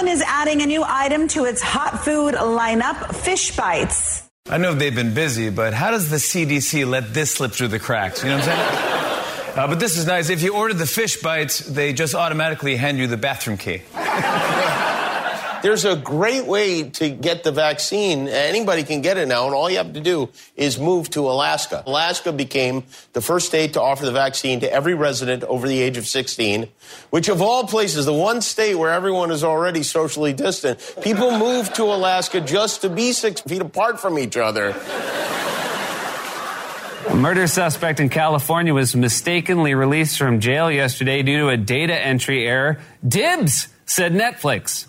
[0.00, 4.22] Kirkland is adding a new item to its hot food lineup fish bites.
[4.48, 7.78] I know they've been busy, but how does the CDC let this slip through the
[7.78, 8.22] cracks?
[8.22, 9.58] You know what I'm saying?
[9.58, 10.30] Uh, but this is nice.
[10.30, 13.82] If you order the fish bites, they just automatically hand you the bathroom key.
[15.62, 18.28] There's a great way to get the vaccine.
[18.28, 21.82] Anybody can get it now, and all you have to do is move to Alaska.
[21.86, 25.98] Alaska became the first state to offer the vaccine to every resident over the age
[25.98, 26.68] of 16,
[27.10, 31.72] which of all places, the one state where everyone is already socially distant, people move
[31.74, 34.74] to Alaska just to be six feet apart from each other.
[37.08, 41.94] A murder suspect in California was mistakenly released from jail yesterday due to a data
[41.94, 42.78] entry error.
[43.06, 44.86] Dibs, said Netflix.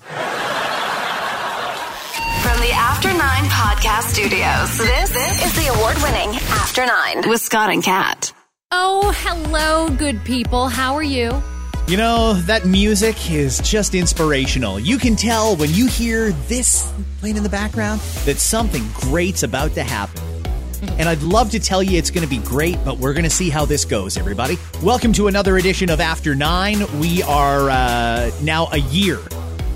[2.44, 7.42] From the After Nine Podcast Studios, this, this is the award winning After Nine with
[7.42, 8.32] Scott and Kat.
[8.72, 10.68] Oh, hello, good people.
[10.68, 11.42] How are you?
[11.88, 14.80] You know, that music is just inspirational.
[14.80, 19.74] You can tell when you hear this playing in the background that something great's about
[19.74, 20.41] to happen.
[20.82, 23.30] And I'd love to tell you it's going to be great, but we're going to
[23.30, 24.58] see how this goes, everybody.
[24.82, 27.00] Welcome to another edition of After Nine.
[27.00, 29.20] We are uh, now a year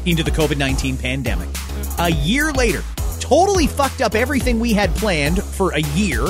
[0.05, 1.49] into the COVID 19 pandemic.
[1.99, 2.83] A year later,
[3.19, 6.25] totally fucked up everything we had planned for a year.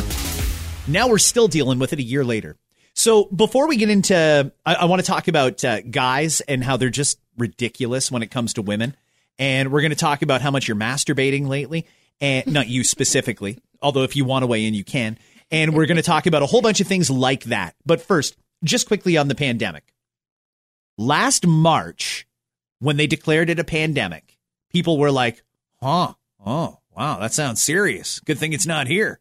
[0.87, 2.57] Now we're still dealing with it a year later.
[2.93, 6.77] So before we get into, I, I want to talk about uh, guys and how
[6.77, 8.95] they're just ridiculous when it comes to women.
[9.37, 11.85] And we're going to talk about how much you're masturbating lately.
[12.21, 15.17] And not you specifically, although if you want to weigh in, you can.
[15.52, 17.75] And we're going to talk about a whole bunch of things like that.
[17.86, 19.94] But first, just quickly on the pandemic.
[20.97, 22.28] Last March,
[22.80, 24.39] when they declared it a pandemic,
[24.72, 25.44] people were like,
[25.81, 26.13] huh,
[26.44, 28.19] oh, wow, that sounds serious.
[28.22, 29.19] Good thing it's not here.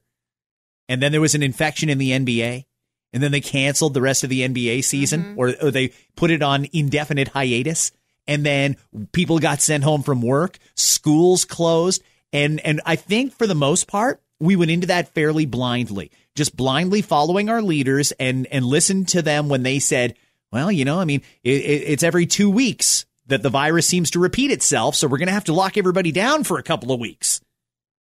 [0.89, 2.65] And then there was an infection in the NBA.
[3.12, 5.39] And then they canceled the rest of the NBA season mm-hmm.
[5.39, 7.92] or, or they put it on indefinite hiatus.
[8.27, 8.77] And then
[9.12, 12.03] people got sent home from work, schools closed.
[12.33, 16.56] And, and I think for the most part, we went into that fairly blindly, just
[16.56, 20.14] blindly following our leaders and, and listened to them when they said,
[20.52, 24.11] well, you know, I mean, it, it, it's every two weeks that the virus seems
[24.13, 24.95] to repeat itself.
[24.95, 27.41] So we're going to have to lock everybody down for a couple of weeks.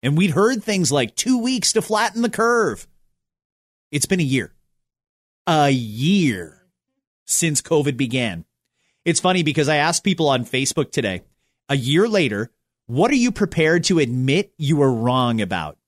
[0.02, 2.86] And we'd heard things like two weeks to flatten the curve.
[3.90, 4.52] It's been a year.
[5.46, 6.62] A year
[7.24, 8.44] since COVID began.
[9.04, 11.22] It's funny because I asked people on Facebook today,
[11.68, 12.50] a year later,
[12.86, 15.78] what are you prepared to admit you were wrong about?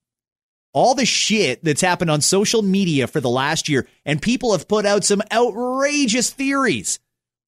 [0.78, 4.68] All the shit that's happened on social media for the last year, and people have
[4.68, 7.00] put out some outrageous theories.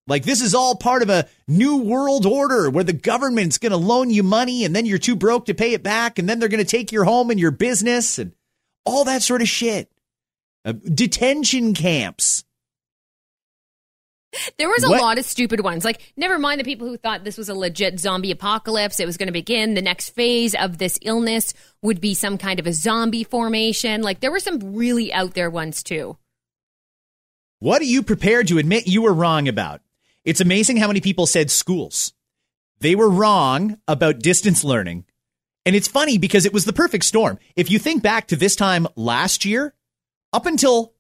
[0.09, 3.79] Like this is all part of a new world order where the government's going to
[3.79, 6.49] loan you money and then you're too broke to pay it back and then they're
[6.49, 8.35] going to take your home and your business and
[8.85, 9.89] all that sort of shit.
[10.65, 12.43] Uh, detention camps.
[14.59, 15.01] There was a What?
[15.01, 15.85] lot of stupid ones.
[15.85, 19.01] Like, never mind the people who thought this was a legit zombie apocalypse.
[19.01, 19.75] It was going to begin.
[19.75, 21.53] The next phase of this illness
[21.83, 24.03] would be some kind of a zombie formation.
[24.03, 26.17] Like, there were some really out there ones too.
[27.59, 29.81] What are you prepared to admit you were wrong about?
[30.25, 32.13] It's amazing how many people said schools.
[32.79, 35.05] They were wrong about distance learning.
[35.67, 37.39] And it's funny because it was the perfect storm.
[37.57, 39.75] If you think back to this time last year,
[40.33, 40.95] up until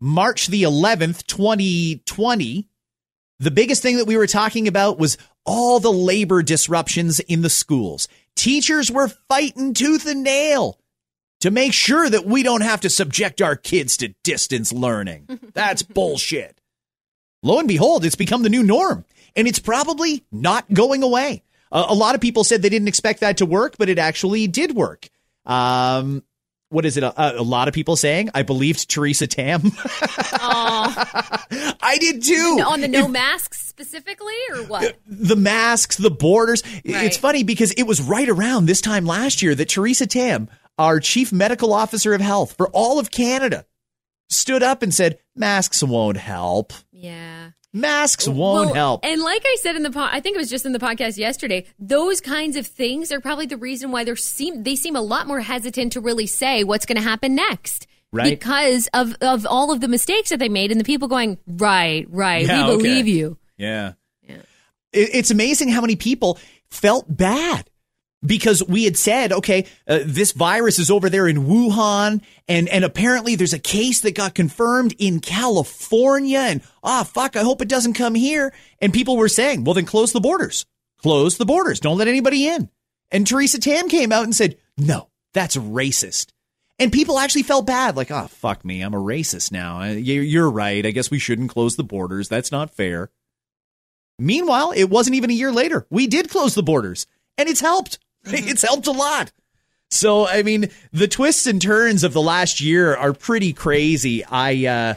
[0.00, 2.68] March the 11th, 2020,
[3.42, 7.50] the biggest thing that we were talking about was all the labor disruptions in the
[7.50, 8.06] schools.
[8.36, 10.78] Teachers were fighting tooth and nail
[11.40, 15.40] to make sure that we don't have to subject our kids to distance learning.
[15.54, 16.60] That's bullshit.
[17.42, 19.04] Lo and behold, it's become the new norm,
[19.34, 21.42] and it's probably not going away.
[21.72, 24.46] A, a lot of people said they didn't expect that to work, but it actually
[24.46, 25.08] did work.
[25.44, 26.22] Um,
[26.72, 27.02] what is it?
[27.04, 29.62] A, a lot of people saying I believed Theresa Tam.
[30.64, 32.62] I did too.
[32.66, 34.84] On the no If- masks specifically, or what?
[34.84, 36.62] Uh, the masks, the borders.
[36.84, 41.00] It's funny because it was right around this time last year that Theresa Tam, our
[41.00, 43.64] chief medical officer of health for all of Canada,
[44.28, 46.72] stood up and said, masks won't help.
[46.92, 47.50] Yeah.
[47.72, 49.00] Masks won't Well, help.
[49.04, 51.16] And like I said in the po- I think it was just in the podcast
[51.16, 55.00] yesterday, those kinds of things are probably the reason why they seem they seem a
[55.00, 57.86] lot more hesitant to really say what's going to happen next.
[58.12, 58.28] Right.
[58.38, 62.06] Because of of all of the mistakes that they made and the people going, "Right,
[62.10, 62.82] right, Yeah, we okay.
[62.82, 63.92] believe you." Yeah.
[64.28, 64.36] It,
[65.14, 66.38] it's amazing how many people
[66.70, 67.70] felt bad
[68.24, 72.84] because we had said, okay, uh, this virus is over there in Wuhan, and and
[72.84, 77.68] apparently there's a case that got confirmed in California, and ah, fuck, I hope it
[77.68, 78.52] doesn't come here.
[78.80, 80.66] And people were saying, well, then close the borders,
[80.98, 82.70] close the borders, don't let anybody in.
[83.10, 86.28] And Theresa Tam came out and said, no, that's racist.
[86.78, 89.82] And people actually felt bad, like, oh, fuck me, I'm a racist now.
[89.82, 90.84] Uh, You're right.
[90.84, 92.28] I guess we shouldn't close the borders.
[92.28, 93.10] That's not fair.
[94.18, 95.86] Meanwhile, it wasn't even a year later.
[95.90, 97.98] We did close the borders, and it's helped.
[98.32, 99.32] It's helped a lot.
[99.90, 104.24] So, I mean, the twists and turns of the last year are pretty crazy.
[104.24, 104.94] I uh,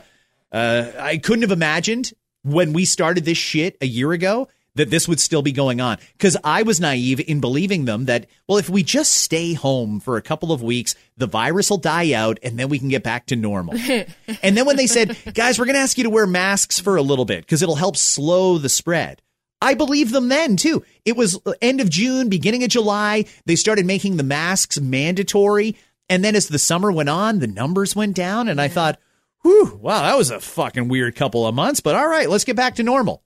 [0.55, 2.13] uh, I couldn't have imagined
[2.43, 5.97] when we started this shit a year ago that this would still be going on
[6.17, 10.17] because I was naive in believing them that, well, if we just stay home for
[10.17, 13.25] a couple of weeks, the virus will die out and then we can get back
[13.27, 13.75] to normal.
[14.43, 16.97] and then when they said, guys, we're going to ask you to wear masks for
[16.97, 19.21] a little bit because it'll help slow the spread.
[19.65, 20.85] I believe them then too.
[21.05, 23.25] It was uh, end of June, beginning of July.
[23.45, 25.75] They started making the masks mandatory.
[26.07, 28.47] And then as the summer went on, the numbers went down.
[28.47, 28.99] And I thought,
[29.41, 31.79] whew, wow, that was a fucking weird couple of months.
[31.79, 33.23] But all right, let's get back to normal.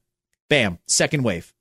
[0.47, 1.53] Bam, second wave.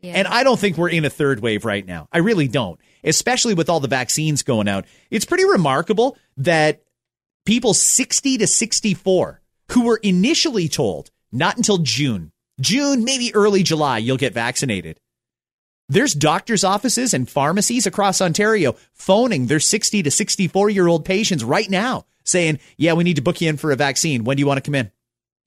[0.00, 0.14] Yeah.
[0.14, 2.08] And I don't think we're in a third wave right now.
[2.10, 4.86] I really don't, especially with all the vaccines going out.
[5.10, 6.82] It's pretty remarkable that
[7.44, 9.42] people 60 to 64
[9.72, 15.00] who were initially told not until June, June, maybe early July, you'll get vaccinated.
[15.88, 21.44] There's doctors' offices and pharmacies across Ontario phoning their 60 to 64 year old patients
[21.44, 24.24] right now saying, Yeah, we need to book you in for a vaccine.
[24.24, 24.90] When do you want to come in?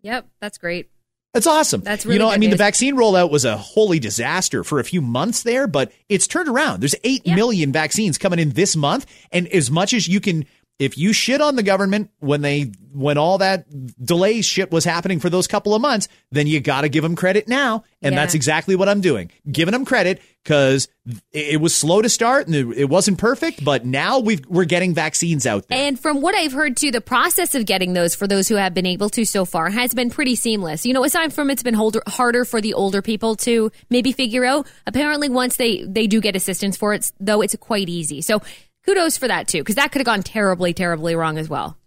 [0.01, 0.89] Yep, that's great.
[1.33, 1.81] That's awesome.
[1.81, 2.29] That's really you know.
[2.29, 5.91] I mean, the vaccine rollout was a holy disaster for a few months there, but
[6.07, 6.79] it's turned around.
[6.81, 7.73] There's eight million Yeah.
[7.81, 10.45] vaccines coming in this month, and as much as you can,
[10.77, 13.65] if you shit on the government when they when all that
[14.03, 17.15] delay shit was happening for those couple of months, then you got to give them
[17.15, 18.21] credit now, and Yeah.
[18.21, 20.87] that's exactly what I'm doing, giving them credit because
[21.33, 25.45] it was slow to start and it- wasn't perfect, but now we've we're getting vaccines
[25.45, 25.77] out there.
[25.77, 28.73] And from what I've heard too, the process of getting those for those who have
[28.73, 30.85] been able to so far has been pretty seamless.
[30.85, 34.45] You know, aside from it's been holder, harder for the older people to maybe figure
[34.45, 34.67] out.
[34.87, 38.21] Apparently, once they they do get assistance for it, though, it's quite easy.
[38.21, 38.41] So
[38.85, 41.77] kudos for that too, because that could have gone terribly, terribly wrong as well.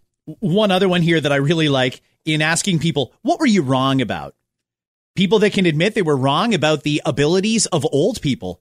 [0.40, 4.02] one other one here that I really like in asking people, what were you wrong
[4.02, 4.34] about?
[5.16, 8.60] People that can admit they were wrong about the abilities of old people.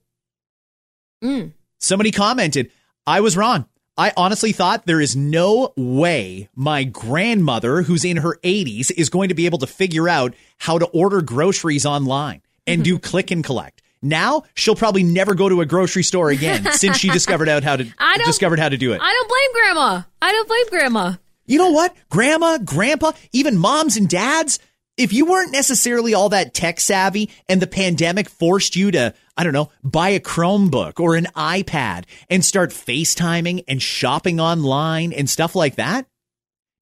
[1.23, 1.53] Mm.
[1.77, 2.71] Somebody commented,
[3.05, 3.65] I was wrong.
[3.97, 9.29] I honestly thought there is no way my grandmother, who's in her 80s, is going
[9.29, 13.43] to be able to figure out how to order groceries online and do click and
[13.43, 13.81] collect.
[14.07, 17.77] Now she'll probably never go to a grocery store again since she discovered out how
[17.77, 19.01] to I discovered how to do it.
[19.01, 20.01] I don't blame Grandma.
[20.21, 21.13] I don't blame Grandma.
[21.45, 21.95] You know what?
[22.09, 24.59] Grandma, grandpa, even moms and dads,
[24.97, 29.43] if you weren't necessarily all that tech savvy and the pandemic forced you to, I
[29.43, 35.29] don't know, buy a Chromebook or an iPad and start FaceTiming and shopping online and
[35.29, 36.07] stuff like that,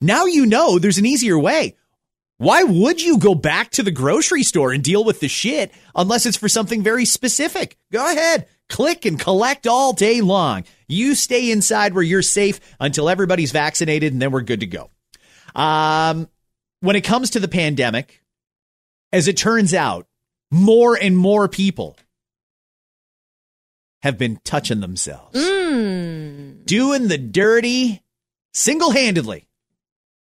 [0.01, 1.75] now you know there's an easier way.
[2.37, 6.25] Why would you go back to the grocery store and deal with the shit unless
[6.25, 7.77] it's for something very specific?
[7.93, 10.65] Go ahead, click and collect all day long.
[10.87, 14.89] You stay inside where you're safe until everybody's vaccinated and then we're good to go.
[15.55, 16.27] Um,
[16.81, 18.21] when it comes to the pandemic,
[19.13, 20.05] as it turns out,
[20.51, 21.95] more and more people
[24.03, 26.65] have been touching themselves, Mm.
[26.65, 28.03] doing the dirty
[28.53, 29.47] single handedly.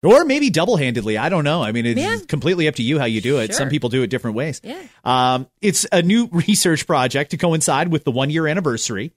[0.04, 1.16] Or maybe double handedly.
[1.18, 1.62] I don't know.
[1.62, 2.18] I mean, it's Yeah.
[2.28, 3.48] completely up to you how you do it.
[3.48, 3.56] Sure.
[3.56, 4.60] Some people do it different ways.
[4.62, 4.82] Yeah.
[5.04, 9.12] Um, it's a new research project to coincide with the one year anniversary.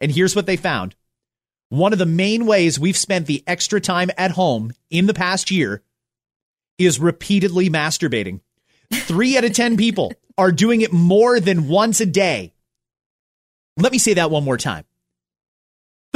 [0.00, 0.94] And here's what they found.
[1.70, 5.50] One of the main ways we've spent the extra time at home in the past
[5.50, 5.82] year
[6.78, 8.40] is repeatedly masturbating.
[8.92, 12.52] Three out of 10 people are doing it more than once a day.
[13.78, 14.84] Let me say that one more time.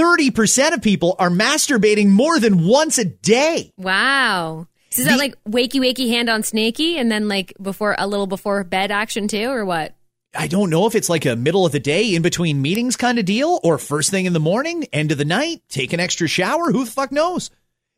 [0.00, 3.70] 30% of people are masturbating more than once a day.
[3.76, 4.66] Wow.
[4.90, 8.06] So is The- that like wakey wakey hand on snaky and then like before a
[8.06, 9.94] little before bed action too or what?
[10.34, 13.18] I don't know if it's like a middle of the day in between meetings kind
[13.18, 16.28] of deal or first thing in the morning, end of the night, take an extra
[16.28, 16.70] shower.
[16.70, 17.50] Who the fuck knows?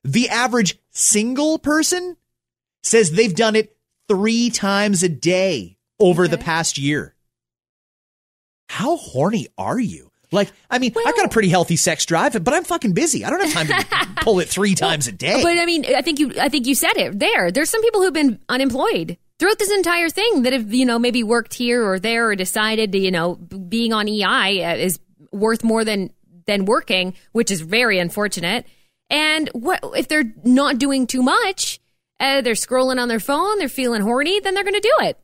[0.03, 2.17] The average single person
[2.83, 3.77] says they've done it
[4.09, 7.15] three times a day over the past year.
[8.69, 10.11] How horny are you?
[10.33, 13.25] Like, I mean, I've got a pretty healthy sex drive, but I'm fucking busy.
[13.25, 15.43] I don't have time to pull it three times a day.
[15.43, 17.51] But I mean, I think you I think you said it there.
[17.51, 21.23] There's some people who've been unemployed throughout this entire thing that have, you know, maybe
[21.23, 24.99] worked here or there or decided to, you know, being on EI uh, is
[25.33, 26.11] worth more than
[26.47, 28.67] than working, which is very unfortunate.
[29.11, 31.79] And what if they're not doing too much?
[32.19, 35.19] Uh, they're scrolling on their phone, they're feeling horny, then they're going to do it.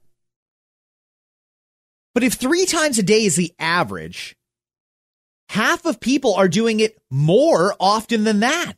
[2.12, 4.36] But if three times a day is the average,
[5.48, 8.74] half of people are doing it more often than that.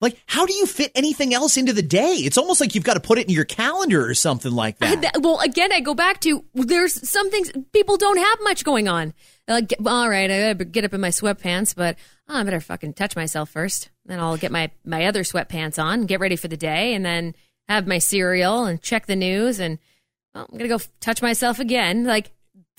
[0.00, 2.12] Like, how do you fit anything else into the day?
[2.16, 5.00] It's almost like you've got to put it in your calendar or something like that.
[5.00, 8.86] that- well, again, I go back to there's some things people don't have much going
[8.86, 9.14] on.
[9.48, 11.96] Like, all right, I gotta get up in my sweatpants, but
[12.28, 13.90] oh, I better fucking touch myself first.
[14.04, 17.34] Then I'll get my my other sweatpants on, get ready for the day, and then
[17.68, 19.58] have my cereal and check the news.
[19.58, 19.78] And
[20.34, 22.04] well, I'm gonna go touch myself again.
[22.04, 22.30] Like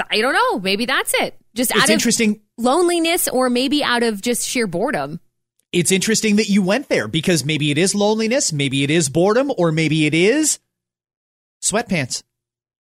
[0.10, 0.60] I don't know.
[0.60, 1.38] Maybe that's it.
[1.54, 2.42] Just It's out interesting.
[2.58, 5.20] of loneliness, or maybe out of just sheer boredom.
[5.72, 9.52] It's interesting that you went there because maybe it is loneliness, maybe it is boredom,
[9.58, 10.60] or maybe it is
[11.62, 12.24] sweatpants.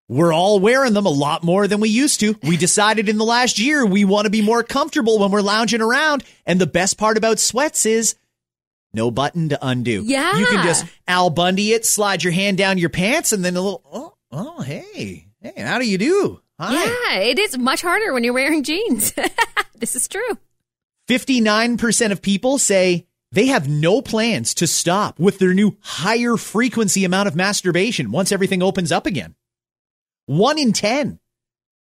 [0.07, 2.37] We're all wearing them a lot more than we used to.
[2.43, 5.81] We decided in the last year we want to be more comfortable when we're lounging
[5.81, 6.23] around.
[6.45, 8.15] And the best part about sweats is
[8.93, 10.03] no button to undo.
[10.05, 10.37] Yeah.
[10.37, 13.61] You can just Al Bundy it, slide your hand down your pants, and then a
[13.61, 16.39] little, oh, oh hey, hey, how do you do?
[16.59, 16.73] Hi.
[16.73, 19.13] Yeah, it is much harder when you're wearing jeans.
[19.77, 20.37] this is true.
[21.09, 27.03] 59% of people say they have no plans to stop with their new higher frequency
[27.03, 29.35] amount of masturbation once everything opens up again.
[30.27, 31.19] One in 10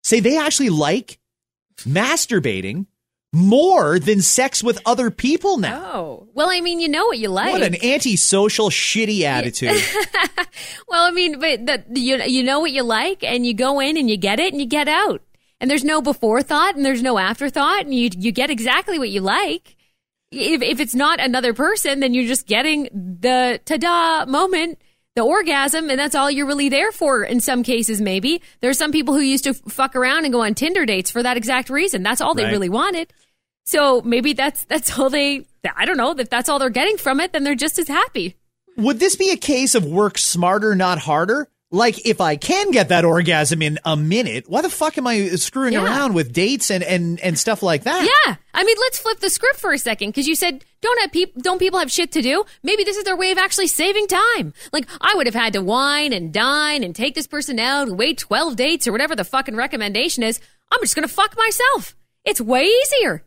[0.04, 1.20] say they actually like
[1.80, 2.88] masturbating
[3.34, 5.82] more than sex with other people now.
[5.94, 7.52] Oh, well, I mean, you know what you like.
[7.52, 9.82] What an antisocial, shitty attitude.
[10.88, 13.98] well, I mean, but the, you you know what you like, and you go in
[13.98, 15.22] and you get it, and you get out,
[15.60, 19.10] and there's no before thought, and there's no afterthought, and you you get exactly what
[19.10, 19.76] you like.
[20.32, 24.80] If if it's not another person, then you're just getting the ta-da moment,
[25.18, 27.24] the orgasm, and that's all you're really there for.
[27.24, 30.54] In some cases, maybe there's some people who used to fuck around and go on
[30.54, 32.04] Tinder dates for that exact reason.
[32.04, 32.52] That's all they Right.
[32.52, 33.12] really wanted.
[33.66, 35.46] So maybe that's that's all they.
[35.76, 37.34] I don't know if that's all they're getting from it.
[37.34, 38.36] Then they're just as happy.
[38.78, 41.50] Would this be a case of work smarter, not harder?
[41.70, 45.28] Like, if I can get that orgasm in a minute, why the fuck am I
[45.32, 45.84] screwing Yeah.
[45.84, 48.04] around with dates and, and, and stuff like that?
[48.26, 51.12] Yeah, I mean, let's flip the script for a second because you said don't have
[51.12, 52.46] people don't people have shit to do?
[52.64, 54.54] Maybe this is their way of actually saving time.
[54.72, 57.98] Like I would have had to wine and dine and take this person out and
[57.98, 60.40] wait twelve dates or whatever the fucking recommendation is.
[60.72, 61.96] I'm just gonna fuck myself.
[62.24, 63.24] It's way easier.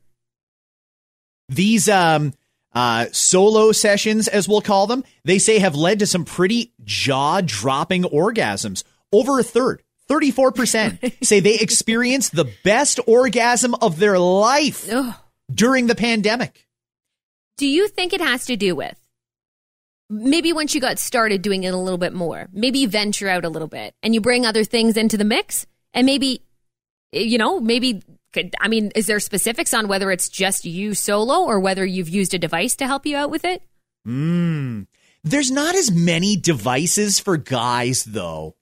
[1.49, 2.33] These um
[2.73, 8.05] uh solo sessions as we'll call them, they say have led to some pretty jaw-dropping
[8.05, 8.85] orgasms.
[9.13, 15.15] Over a third, 34% say they experienced the best orgasm of their life Ugh.
[15.53, 16.67] during the pandemic.
[17.57, 18.97] Do you think it has to do with
[20.11, 23.45] maybe once you got started doing it a little bit more, maybe you venture out
[23.45, 26.43] a little bit and you bring other things into the mix, and maybe
[27.13, 28.03] you know maybe.
[28.33, 32.09] Could- I mean, is there specifics on whether it's just you solo or whether you've
[32.09, 33.63] used a device to help you out with it?
[34.07, 34.87] Mm.
[35.25, 38.57] There's not as many devices for guys though.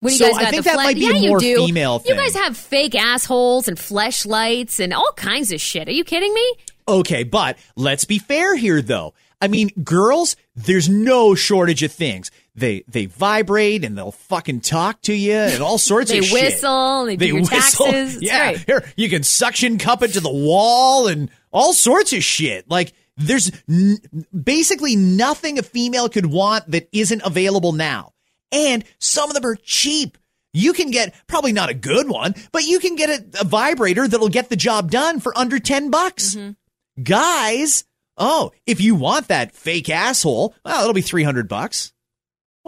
[0.00, 0.50] What do you So guys I got?
[0.50, 1.66] think the that fle- might be yeah, a you do.
[1.66, 5.88] female You guys have fake assholes and fleshlights and all kinds of shit.
[5.88, 6.54] Are you kidding me?
[6.88, 9.14] Okay, but let's be fair here though.
[9.42, 12.30] I mean, girls, there's no shortage of things.
[12.54, 16.42] They they vibrate and they'll fucking talk to you and all sorts They of shit.
[16.42, 18.16] whistle, they do your taxes.
[18.16, 18.64] It's Yeah, great.
[18.66, 22.68] here you can suction cup it to the wall and all sorts of shit.
[22.70, 23.98] Like there's n-
[24.42, 28.12] basically nothing a female could want that isn't available now.
[28.52, 30.18] And some of them are cheap.
[30.52, 34.08] You can get probably not a good one, but you can get a, a vibrator
[34.08, 36.34] that'll get the job done for under 10 bucks.
[36.34, 37.02] Mm-hmm.
[37.04, 37.84] Guys,
[38.18, 41.92] oh, if you want that fake asshole, well, it'll be 300 bucks.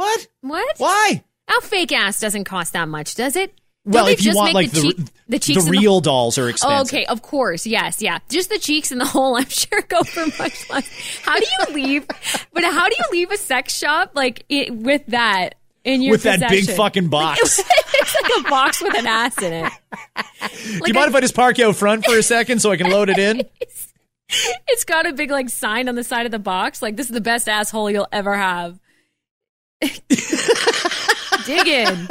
[0.03, 0.27] What?
[0.41, 0.75] What?
[0.79, 1.23] Why?
[1.49, 3.55] Our fake ass doesn't cost that much, does it?
[3.85, 6.49] Don't Well, if you want like the, the, cheek- the cheeks the real dolls are
[6.49, 6.79] expensive.
[6.79, 8.19] Oh, okay, of course, yes, yeah.
[8.29, 11.21] Just the cheeks and the hole, I'm sure, go for much less.
[11.23, 12.07] How do you leave?
[12.53, 15.55] But how do you leave a sex shop like it, with that
[15.85, 17.59] in your With that big fucking box.
[17.95, 19.73] it's like a box with an ass in it.
[20.57, 22.77] Do you mind if I just park you out front for a second so I
[22.77, 23.43] can load it in?
[24.67, 27.13] It's got a big like sign on the side of the box, like this is
[27.13, 28.81] the best asshole you'll ever have.
[31.47, 32.09] Dig in.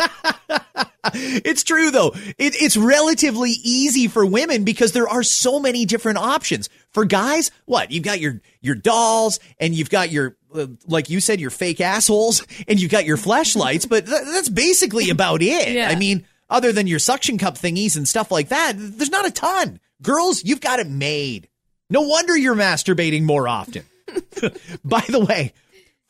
[1.13, 2.11] It's true though.
[2.37, 6.69] It, it's relatively easy for women because there are so many different options.
[6.91, 11.19] For guys, what you've got your your dolls and you've got your uh, like you
[11.19, 15.69] said your fake assholes and you've got your flashlights, but th- that's basically about it.
[15.69, 15.89] Yeah.
[15.89, 19.31] I mean, other than your suction cup thingies and stuff like that, there's not a
[19.31, 19.79] ton.
[20.01, 21.47] Girls, you've got it made.
[21.89, 23.83] No wonder you're masturbating more often.
[24.83, 25.53] By the way,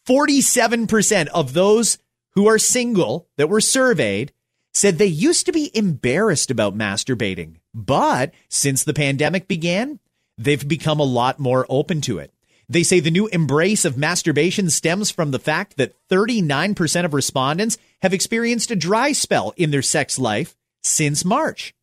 [0.08, 1.98] 47% of those
[2.31, 4.31] who are single that were surveyed
[4.74, 10.00] said they used to be embarrassed about masturbating, but since the pandemic began,
[10.38, 12.34] they've become a lot more open to it.
[12.70, 17.77] They say the new embrace of masturbation stems from the fact that 39% of respondents
[18.01, 21.74] have experienced a dry spell in their sex life since March.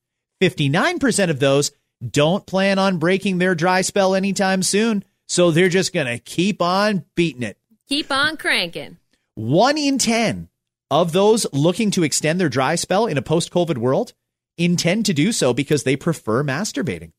[0.40, 1.72] 59% of those
[2.06, 6.62] don't plan on breaking their dry spell anytime soon, so they're just going to keep
[6.62, 7.58] on beating it.
[7.88, 8.98] Keep on cranking.
[9.34, 10.50] One in 10
[10.90, 14.12] of those looking to extend their dry spell in a post COVID world
[14.58, 17.12] intend to do so because they prefer masturbating.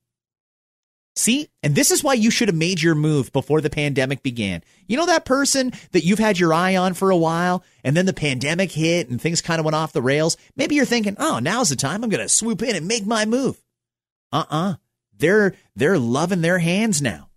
[1.15, 4.61] See, and this is why you should have made your move before the pandemic began.
[4.87, 8.05] You know that person that you've had your eye on for a while, and then
[8.05, 10.37] the pandemic hit and things kind of went off the rails?
[10.55, 13.25] Maybe you're thinking, oh, now's the time I'm going to swoop in and make my
[13.25, 13.59] move.
[14.31, 14.69] Uh uh-uh.
[14.69, 14.75] uh.
[15.17, 17.29] They're, they're loving their hands now.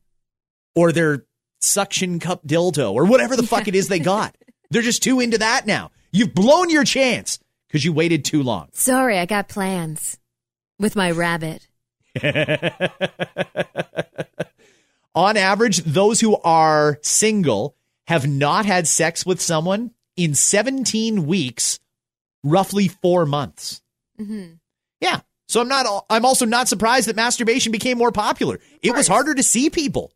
[0.76, 1.24] Or their
[1.62, 4.36] suction cup dildo, or whatever the fuck it is they got.
[4.70, 5.90] They're just too into that now.
[6.12, 7.38] You've blown your chance
[7.68, 8.68] because you waited too long.
[8.72, 10.18] Sorry, I got plans
[10.78, 11.66] with my rabbit.
[15.14, 17.76] On average, those who are single
[18.06, 21.80] have not had sex with someone in 17 weeks,
[22.42, 23.82] roughly four months.
[24.20, 24.54] Mm-hmm.
[25.00, 25.20] Yeah.
[25.48, 28.58] So I'm not, I'm also not surprised that masturbation became more popular.
[28.82, 30.12] It was harder to see people,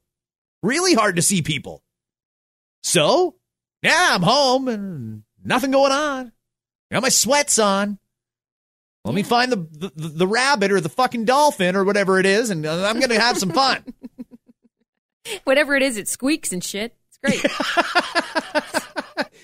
[0.66, 1.82] really hard to see people.
[2.82, 3.36] So,
[3.82, 6.32] yeah, I'm home and nothing going on.
[6.90, 7.98] Got my sweats on.
[9.04, 12.50] Let me find the, the, the rabbit or the fucking dolphin or whatever it is,
[12.50, 13.84] and I'm going to have some fun.
[15.44, 16.94] Whatever it is, it squeaks and shit.
[17.08, 17.44] It's great.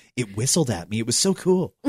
[0.16, 1.00] it whistled at me.
[1.00, 1.74] It was so cool.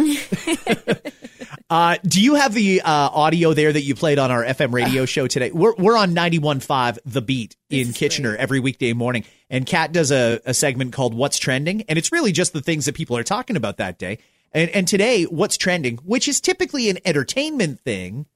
[1.73, 5.05] uh, do you have the uh, audio there that you played on our FM radio
[5.05, 5.49] show today?
[5.51, 8.39] We're, we're on 91.5 The Beat in Kitchener great.
[8.39, 9.25] every weekday morning.
[9.49, 11.81] And Kat does a, a segment called What's Trending.
[11.89, 14.19] And it's really just the things that people are talking about that day.
[14.51, 18.27] And, and today, what's trending, which is typically an entertainment thing,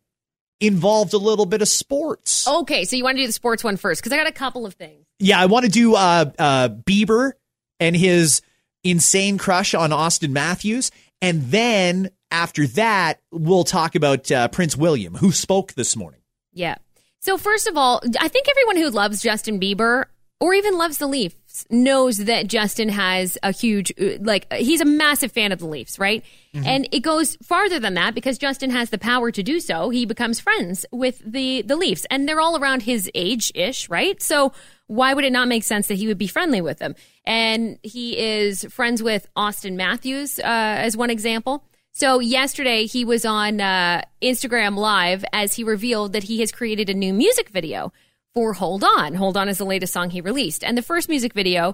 [0.60, 2.48] involved a little bit of sports.
[2.48, 4.66] Okay, so you want to do the sports one first because I got a couple
[4.66, 5.06] of things.
[5.20, 7.34] Yeah, I want to do uh, uh, Bieber
[7.80, 8.42] and his
[8.84, 10.90] insane crush on Auston Matthews,
[11.22, 16.22] and then after that, we'll talk about uh, Prince William, who spoke this morning.
[16.54, 16.76] Yeah.
[17.20, 20.06] So first of all, I think everyone who loves Justin Bieber
[20.40, 24.86] or even loves the Leafs knows that Justin has a huge, uh, like, he's a
[24.86, 26.24] massive fan of the Leafs, right?
[26.54, 26.68] Mm-hmm.
[26.68, 29.90] And it goes farther than that because Justin has the power to do so.
[29.90, 34.22] He becomes friends with the, the Leafs and they're all around his age ish, right?
[34.22, 34.54] So
[34.86, 36.96] why would it not make sense that he would be friendly with them?
[37.26, 41.66] And he is friends with Auston Matthews, uh, as one example.
[41.98, 46.92] So yesterday he was on uh, Instagram Live as he revealed that he has created
[46.92, 47.92] a new music video
[48.36, 49.16] for Hold On.
[49.16, 50.64] Hold On is the latest song he released.
[50.64, 51.74] And the first music video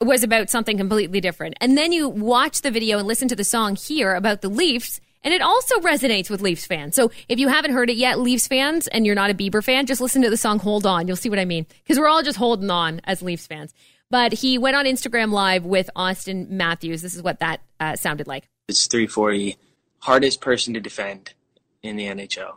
[0.00, 1.54] was about something completely different.
[1.60, 5.00] And then you watch the video and listen to the song here about the Leafs.
[5.22, 6.96] And it also resonates with Leafs fans.
[6.96, 9.86] So if you haven't heard it yet, Leafs fans, and you're not a Bieber fan,
[9.86, 11.06] just listen to the song Hold On.
[11.06, 11.66] You'll see what I mean.
[11.84, 13.72] Because we're all just holding on as Leafs fans.
[14.10, 17.00] But he went on Instagram Live with Auston Matthews.
[17.00, 18.48] This is what that uh, sounded like.
[18.68, 19.56] It's 340.
[20.00, 21.34] Hardest person to defend
[21.82, 22.56] in the NHL.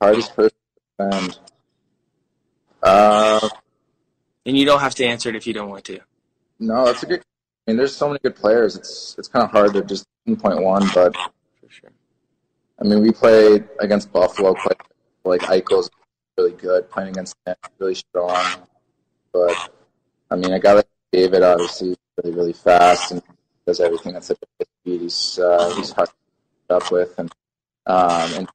[0.00, 1.38] Hardest person to defend.
[2.82, 3.48] Uh,
[4.46, 6.00] and you don't have to answer it if you don't want to.
[6.58, 7.20] No, that's a good.
[7.20, 8.76] I mean, there's so many good players.
[8.76, 11.90] It's it's kind of hard to just pinpoint one, but for sure.
[12.80, 14.54] I mean, we played against Buffalo.
[14.54, 14.80] Quite
[15.24, 15.90] like Eichel's
[16.36, 16.90] really good.
[16.90, 18.44] Playing against them, really strong.
[19.32, 19.72] But
[20.30, 23.22] I mean, a guy like David, obviously, really really fast and
[23.70, 24.36] does everything a speed.
[24.84, 26.08] He's uh, he's hard
[26.68, 27.30] up with and
[27.86, 28.48] um and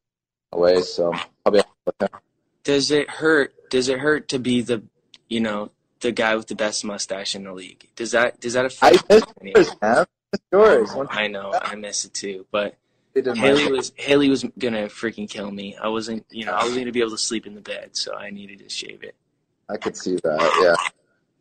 [0.51, 0.81] away.
[0.81, 2.19] So probably with him.
[2.63, 4.83] Does it hurt does it hurt to be the
[5.29, 7.87] you know the guy with the best mustache in the league?
[7.95, 9.03] Does that does that affect?
[9.09, 9.71] I miss
[10.51, 11.09] yours, yours.
[11.09, 12.75] I know, I miss it too, but.
[13.17, 15.77] Hailey was Hailey was gonna freaking kill me.
[15.81, 18.13] I wasn't, you know, I wasn't gonna be able to sleep in the bed, so
[18.13, 19.15] I needed to shave it.
[19.69, 20.89] I could see that, yeah.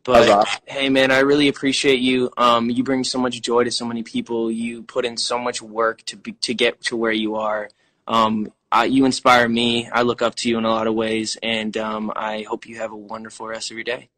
[0.05, 0.61] But awesome.
[0.67, 2.29] hey, man, I really appreciate you.
[2.37, 4.51] Um, you bring so much joy to so many people.
[4.51, 7.69] You put in so much work to be, to get to where you are.
[8.07, 9.89] Um, uh, you inspire me.
[9.89, 12.77] I look up to you in a lot of ways, and um, I hope you
[12.77, 14.09] have a wonderful rest of your day.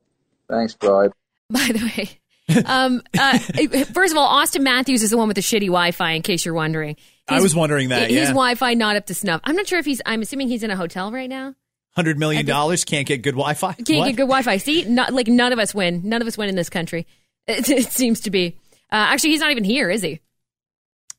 [0.50, 1.10] Thanks, bro.
[1.50, 3.38] By the way, um, uh,
[3.94, 6.12] first of all, Auston Matthews is the one with the shitty Wi-Fi.
[6.12, 6.98] In case you're wondering,
[7.30, 8.10] his, I was wondering that.
[8.10, 8.26] His yeah.
[8.28, 9.40] Wi-Fi not up to snuff.
[9.46, 10.02] I'm not sure if he's.
[10.06, 11.56] I'm assuming he's in a hotel right now.
[11.98, 13.74] Hundred million dollars can't get good Wi-Fi.
[13.74, 14.06] Can't what?
[14.06, 14.58] get good Wi-Fi.
[14.58, 16.02] See, not like none of us win.
[16.04, 17.08] None of us win in this country.
[17.48, 18.58] It, it seems to be.
[18.92, 20.20] Uh, actually, he's not even here, is he?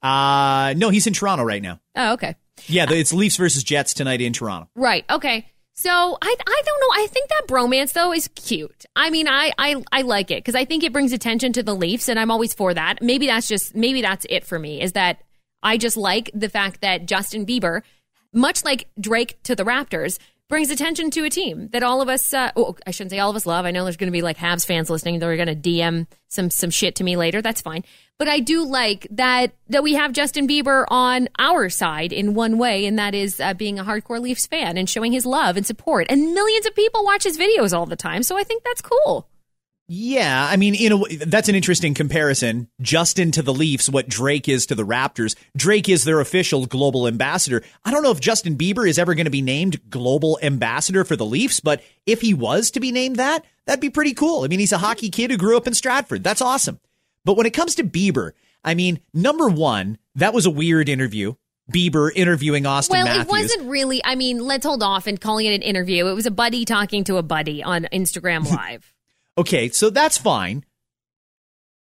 [0.03, 1.81] Uh no, he's in Toronto right now.
[1.97, 2.37] Oh, okay.
[2.67, 4.69] Yeah, it's Leafs versus Jets tonight in Toronto.
[4.77, 5.05] Right.
[5.11, 5.47] Okay.
[5.75, 7.03] So I I don't know.
[7.03, 8.85] I think that bromance though is cute.
[8.95, 11.75] I mean, I I, I like it because I think it brings attention to the
[11.75, 13.03] Leafs, and I'm always for that.
[13.03, 14.81] Maybe that's just maybe that's it for me.
[14.81, 15.23] Is that
[15.63, 17.83] I just like the fact that Justin Bieber,
[18.33, 22.33] much like Drake to the Raptors, brings attention to a team that all of us,
[22.33, 23.67] uh, oh, I shouldn't say all of us love.
[23.67, 25.19] I know there's going to be like Habs fans listening.
[25.19, 27.43] They're going to DM some some shit to me later.
[27.43, 27.85] That's fine.
[28.19, 32.59] But I do like that that we have Justin Bieber on our side in one
[32.59, 35.67] way, and that is uh, being a hardcore Leafs fan and showing his love and
[35.67, 36.07] support.
[36.09, 39.29] And millions of people watch his videos all the time, so I think that's cool.
[39.91, 42.69] Yeah, I mean, in a, that's an interesting comparison.
[42.83, 45.35] Justin to the Leafs, what Drake is to the Raptors.
[45.57, 47.63] Drake is their official global ambassador.
[47.87, 51.17] I don't know if Justin Bieber is ever going to be named global ambassador for
[51.17, 54.45] the Leafs, but if he was to be named that, that'd be pretty cool.
[54.45, 56.23] I mean, he's a hockey kid who grew up in Stratford.
[56.23, 56.81] That's awesome.
[57.25, 61.33] But when it comes to Bieber, I mean, number one, that was a weird interview.
[61.73, 63.25] Bieber interviewing Auston Well, Matthews.
[63.25, 64.03] it wasn't really.
[64.05, 66.07] I mean, let's hold off and calling it an interview.
[66.09, 68.95] It was a buddy talking to a buddy on Instagram Live.
[69.39, 70.65] Okay, so that's fine.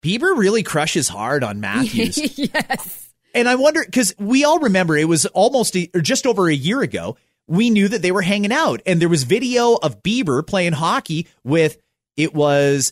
[0.04, 2.38] Bieber really crushes hard on Matthews.
[2.38, 3.14] yes.
[3.34, 6.54] And I wonder because we all remember it was almost a, or just over a
[6.54, 7.18] year ago.
[7.48, 11.28] We knew that they were hanging out, and there was video of Bieber playing hockey
[11.44, 11.78] with
[12.18, 12.92] it was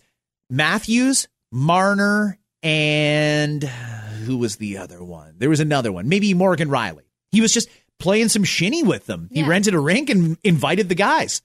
[0.50, 5.36] Matthews, Marner, and who was the other one?
[5.38, 7.02] There was another one, maybe Morgan Rielly.
[7.32, 7.68] He was just
[8.00, 9.28] playing some shinny with them.
[9.32, 11.42] He rented a rink and invited the guys.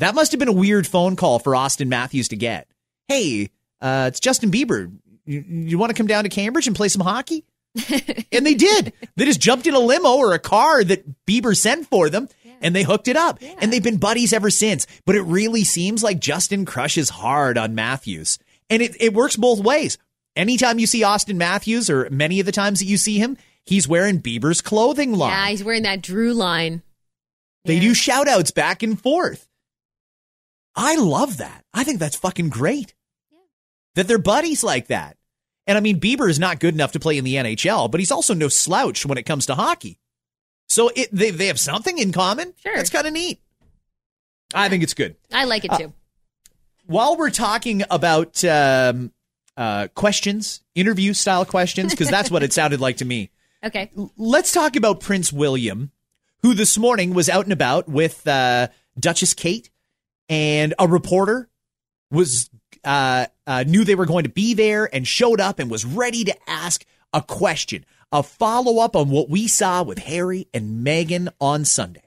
[0.00, 2.66] That must have been a weird phone call for Auston Matthews to get.
[3.08, 3.50] Hey,
[3.82, 4.90] uh, it's Justin Bieber.
[5.26, 7.44] You, you want to come down to Cambridge and play some hockey?
[8.32, 8.94] and they did.
[9.16, 12.28] They just jumped in a limo or a car that Bieber sent for them
[12.62, 13.40] and they hooked it up.
[13.58, 14.86] And they've been buddies ever since.
[15.04, 18.38] But it really seems like Justin crushes hard on Matthews.
[18.70, 19.98] And it, it works both ways.
[20.34, 23.36] Anytime you see Auston Matthews, or many of the times that you see him,
[23.66, 25.30] he's wearing Bieber's clothing line.
[25.30, 26.82] Yeah, he's wearing that Drew line.
[27.66, 27.80] They Yeah.
[27.80, 29.46] do shout outs back and forth.
[30.74, 31.64] I love that.
[31.74, 32.94] I think that's fucking great.
[33.94, 35.16] That they're buddies like that.
[35.66, 38.10] And I mean, Bieber is not good enough to play in the NHL, but he's
[38.10, 39.98] also no slouch when it comes to hockey.
[40.68, 42.54] So it, they, they have something in common.
[42.62, 42.74] Sure.
[42.76, 43.40] That's kind of neat.
[44.54, 45.16] I think it's good.
[45.32, 45.92] I like it too.
[46.86, 49.12] While we're talking about um,
[49.56, 53.30] uh, questions, interview style questions, because that's what it sounded like to me.
[53.62, 53.90] Okay.
[54.16, 55.90] let's talk about Prince William,
[56.42, 59.70] who this morning was out and about with uh, Duchess Kate,
[60.30, 61.50] and a reporter
[62.10, 62.48] was
[62.84, 66.24] uh, uh, knew they were going to be there and showed up and was ready
[66.24, 71.28] to ask a question, a follow up on what we saw with Harry and Meghan
[71.40, 72.02] on Sunday.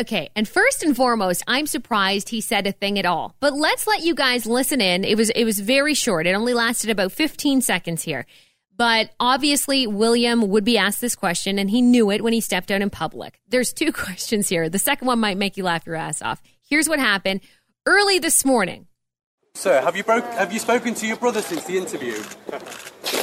[0.00, 3.36] Okay, and first and foremost, I'm surprised he said a thing at all.
[3.40, 5.04] But let's let you guys listen in.
[5.04, 6.26] It was it was very short.
[6.26, 8.26] It only lasted about 15 seconds here.
[8.74, 12.70] But obviously, William would be asked this question, and he knew it when he stepped
[12.70, 13.38] out in public.
[13.48, 14.68] There's two questions here.
[14.68, 16.40] The second one might make you laugh your ass off.
[16.62, 17.42] Here's what happened
[17.86, 18.86] early this morning.
[19.54, 22.22] Sir, have you broke, have you spoken to your brother since the interview?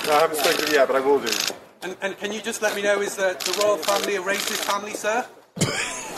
[0.05, 1.31] No, I haven't spoken to him yet, but I will do.
[1.83, 4.65] And, and can you just let me know, is the, the royal family a racist
[4.65, 5.23] family, sir?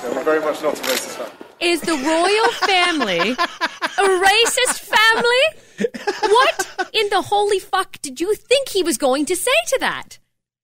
[0.04, 1.32] No, we're very much not a racist fan.
[1.60, 5.90] Is the royal family a racist family?
[6.22, 10.20] What in the holy fuck did you think he was going to say to that?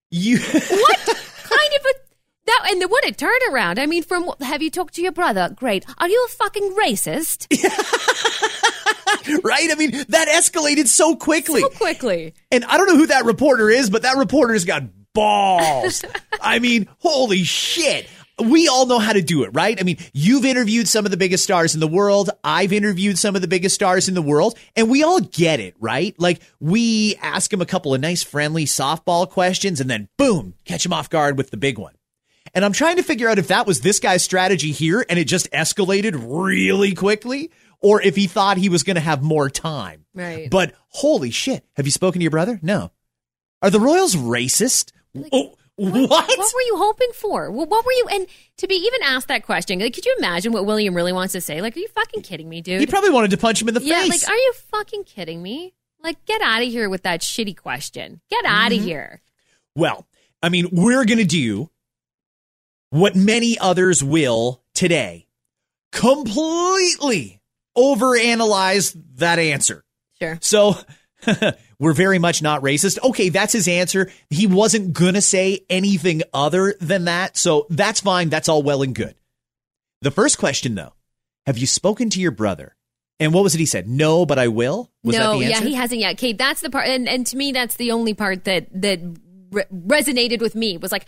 [0.10, 2.07] You what kind of a
[2.48, 3.80] that and the, what a turnaround?
[3.80, 5.50] I mean, from have you talked to your brother?
[5.56, 5.86] Great.
[5.98, 7.48] Are you a fucking racist?
[9.44, 9.70] right?
[9.72, 11.62] I mean, that escalated so quickly.
[11.62, 12.34] So quickly.
[12.52, 14.84] And I don't know who that reporter is, but that reporter's got
[15.14, 16.04] balls.
[16.42, 18.08] I mean, holy shit.
[18.40, 19.80] We all know how to do it, right?
[19.80, 22.30] I mean, you've interviewed some of the biggest stars in the world.
[22.44, 25.74] I've interviewed some of the biggest stars in the world, and we all get it,
[25.80, 26.14] right?
[26.20, 30.84] Like, we ask them a couple of nice, friendly softball questions, and then boom, catch
[30.84, 31.94] them off guard with the big one.
[32.54, 35.26] And I'm trying to figure out if that was this guy's strategy here and it
[35.26, 40.06] just escalated really quickly, or if he thought he was going to have more time.
[40.14, 40.50] Right.
[40.50, 42.60] But holy shit, have you spoken to your brother?
[42.62, 42.92] No.
[43.62, 44.92] Are the Royals racist?
[45.32, 46.10] oh, what?
[46.10, 47.52] What were you hoping for?
[47.52, 48.08] Well, what were you?
[48.12, 51.34] And to be even asked that question, like, could you imagine what William really wants
[51.34, 51.62] to say?
[51.62, 52.80] Like, are you fucking kidding me, dude?
[52.80, 54.10] He probably wanted to punch him in the yeah, face.
[54.24, 55.74] like, are you fucking kidding me?
[56.04, 58.22] Like, get out of here with that shitty question.
[58.30, 58.80] Get out Mm-hmm.
[58.80, 59.22] of here.
[59.76, 60.08] well,
[60.42, 61.70] I mean, we're going to do
[62.90, 65.28] what many others will today
[65.92, 67.42] completely
[67.78, 69.84] overanalyze that answer.
[70.20, 70.38] Sure.
[70.42, 70.76] So
[71.80, 73.02] we're very much not racist.
[73.04, 74.12] Okay, that's his answer.
[74.30, 77.38] He wasn't going to say anything other than that.
[77.38, 78.30] So that's fine.
[78.30, 79.16] That's all well and good.
[80.02, 80.94] The first question, though
[81.46, 82.76] have you spoken to your brother?
[83.20, 83.88] And what was it he said?
[83.88, 84.92] No, but I will?
[85.04, 86.18] Was no, that the yeah, he hasn't yet.
[86.18, 89.00] Kate, that's the part, and, and to me, that's the only part that that
[89.52, 91.08] re- resonated with me was like,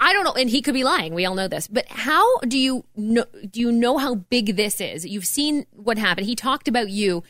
[0.00, 1.14] I don't know, and he could be lying.
[1.14, 3.24] We all know this, but how do you know?
[3.50, 5.04] Do you know how big this is?
[5.04, 6.26] You've seen what happened.
[6.26, 7.22] He talked about you,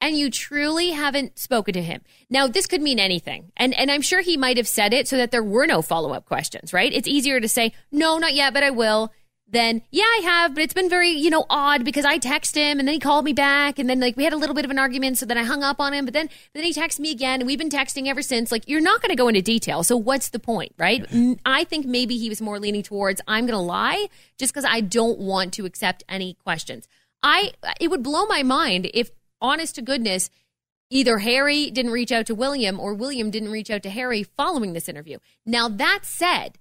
[0.00, 2.02] and you truly haven't spoken to him.
[2.30, 5.16] Now, this could mean anything, and and I'm sure he might have said it so
[5.16, 6.72] that there were no follow up questions.
[6.72, 6.92] Right?
[6.92, 9.12] It's easier to say no, not yet, but I will.
[9.50, 12.78] Then yeah, I have, but it's been very you know odd because I text him
[12.78, 14.70] and then he called me back and then like we had a little bit of
[14.70, 17.10] an argument, so then I hung up on him, but then then he texted me
[17.10, 18.52] again and we've been texting ever since.
[18.52, 21.04] Like you're not going to go into detail, so what's the point, right?
[21.46, 24.08] I think maybe he was more leaning towards I'm going to lie
[24.38, 26.86] just because I don't want to accept any questions.
[27.22, 30.30] I it would blow my mind if honest to goodness,
[30.90, 34.72] either Harry didn't reach out to William or William didn't reach out to Harry following
[34.72, 35.18] this interview.
[35.44, 36.58] Now, that said,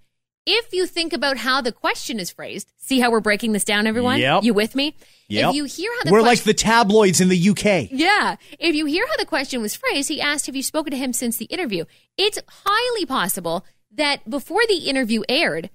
[0.47, 3.85] if you think about how the question is phrased, see how we're breaking this down,
[3.85, 4.17] everyone?
[4.19, 4.43] Yep.
[4.43, 4.95] You with me?
[5.27, 5.49] Yep.
[5.49, 7.89] If you hear how the We're question- like the tabloids in the UK.
[7.91, 8.37] yeah.
[8.57, 11.11] If you hear how the question was phrased, he asked, Have you spoken to him
[11.13, 11.83] since the interview?
[12.17, 15.69] It's highly possible that before the interview aired,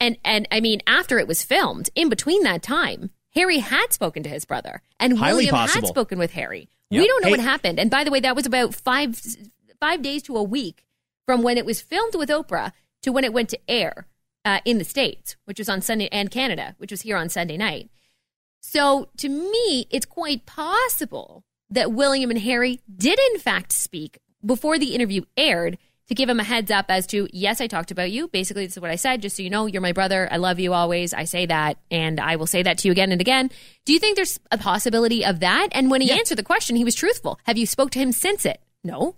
[0.00, 4.22] and, and I mean, after it was filmed, in between that time, Harry had spoken
[4.22, 5.88] to his brother, and Highly William possible.
[5.88, 6.68] had spoken with Harry.
[6.90, 7.00] Yep.
[7.02, 7.78] We don't know Hey- what happened.
[7.78, 9.20] And by the way, that was about five
[9.78, 10.86] five days to a week
[11.26, 14.06] from when it was filmed with Oprah to when it went to air
[14.44, 17.56] uh, in the States, which was on Sunday, and Canada, which was here on Sunday
[17.56, 17.90] night.
[18.60, 24.78] So to me, it's quite possible that William and Harry did in fact speak before
[24.78, 25.78] the interview aired
[26.08, 28.28] to give him a heads up as to, yes, I talked about you.
[28.28, 29.22] Basically, this is what I said.
[29.22, 30.28] Just so you know, you're my brother.
[30.30, 31.12] I love you always.
[31.12, 33.50] I say that, and I will say that to you again and again.
[33.84, 35.68] Do you think there's a possibility of that?
[35.72, 37.40] And when he answered the question, he was truthful.
[37.44, 38.60] Have you spoke to him since it?
[38.84, 39.16] No.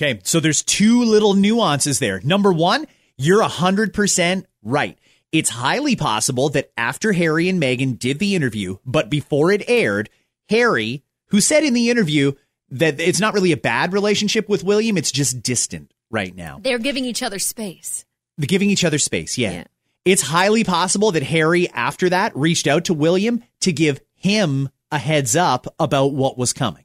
[0.00, 2.20] Okay, so there's two little nuances there.
[2.24, 2.86] Number one,
[3.18, 4.98] you're 100% right.
[5.30, 10.08] It's highly possible that after Harry and Meghan did the interview, but before it aired,
[10.48, 12.32] Harry, who said in the interview
[12.70, 16.60] that it's not really a bad relationship with William, it's just distant right now.
[16.62, 18.06] They're giving each other space.
[18.38, 19.64] They're giving each other space, yeah.
[20.04, 24.98] It's highly possible that Harry, after that, reached out to William to give him a
[24.98, 26.84] heads up about what was coming.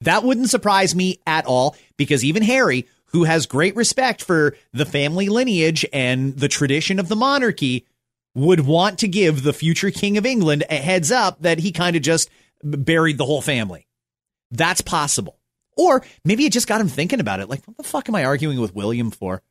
[0.00, 4.84] That wouldn't surprise me at all because even Harry, who has great respect for the
[4.84, 7.86] family lineage and the tradition of the monarchy,
[8.34, 11.94] would want to give the future king of England a heads up that he kind
[11.94, 12.28] of just
[12.64, 13.86] buried the whole family.
[14.50, 15.38] That's possible.
[15.76, 17.48] Or maybe it just got him thinking about it.
[17.48, 19.42] Like, what the fuck am I arguing with William for?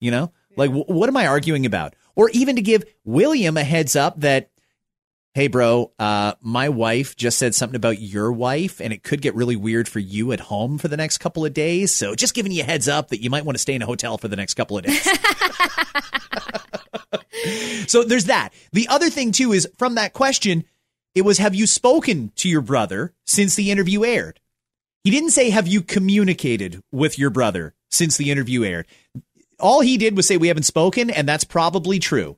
[0.00, 1.94] You know, like, wh- what am I arguing about?
[2.16, 4.50] Or even to give William a heads up that,
[5.34, 9.34] hey, bro, uh, my wife just said something about your wife, and it could get
[9.34, 11.94] really weird for you at home for the next couple of days.
[11.94, 13.86] So just giving you a heads up that you might want to stay in a
[13.86, 15.02] hotel for the next couple of days.
[17.86, 18.50] so there's that.
[18.72, 20.64] The other thing, too, is from that question,
[21.14, 24.38] it was, have you spoken to your brother since the interview aired?
[25.04, 28.86] He didn't say, have you communicated with your brother since the interview aired?
[29.58, 32.36] All he did was say, we haven't spoken, and that's probably true.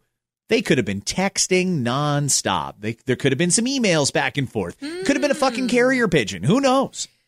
[0.49, 2.75] They could have been texting nonstop.
[2.81, 4.79] They, there could have been some emails back and forth.
[4.79, 5.71] Could have been a fucking hmm.
[5.71, 6.43] carrier pigeon.
[6.43, 7.09] Who knows?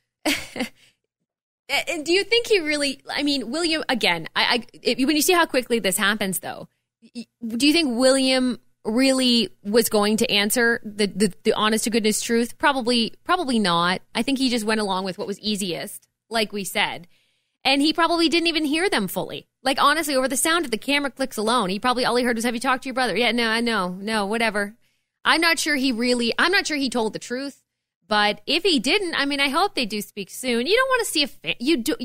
[1.69, 3.01] And do you think he really?
[3.11, 4.29] I mean, William again.
[4.37, 6.69] I, I when you see how quickly this happens, though,
[7.13, 12.23] do you think William really was going to answer the, the the honest to goodness
[12.23, 12.57] truth?
[12.59, 14.01] Probably, probably not.
[14.15, 17.09] I think he just went along with what was easiest, like we said,
[17.65, 19.49] and he probably didn't even hear them fully.
[19.67, 22.37] Like honestly, over the sound of the camera clicks alone, he probably all he heard
[22.37, 24.77] was, "Have you talked to your brother?" Yeah, no, I know, no, whatever.
[25.25, 26.33] I'm not sure he really.
[26.39, 27.65] I'm not sure he told the truth.
[28.09, 30.67] But if he didn't, I mean, I hope they do speak soon.
[30.69, 31.97] You don't want to see a fa- you do.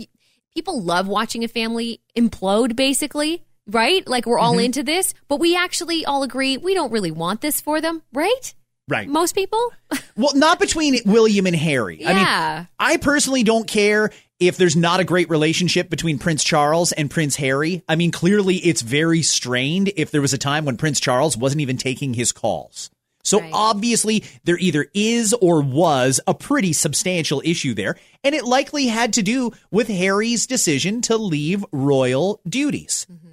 [0.55, 4.05] People love watching a family implode, basically, right?
[4.07, 4.65] Like we're all Mhm.
[4.65, 8.55] into this, but we actually all agree we don't really want this for them, right?
[8.91, 9.07] Right.
[9.07, 9.71] Most people.
[10.17, 12.05] Well, not between William and Harry.
[12.05, 12.55] I Yeah.
[12.57, 17.09] mean, I personally don't care if there's not a great relationship between Prince Charles and
[17.09, 17.83] Prince Harry.
[17.87, 21.61] I mean, clearly it's very strained if there was a time when Prince Charles wasn't
[21.61, 22.89] even taking his calls.
[23.23, 28.87] So obviously there either is or was a pretty substantial issue there, and it likely
[28.87, 33.05] had to do with Harry's decision to leave royal duties.
[33.09, 33.27] Mm-hmm.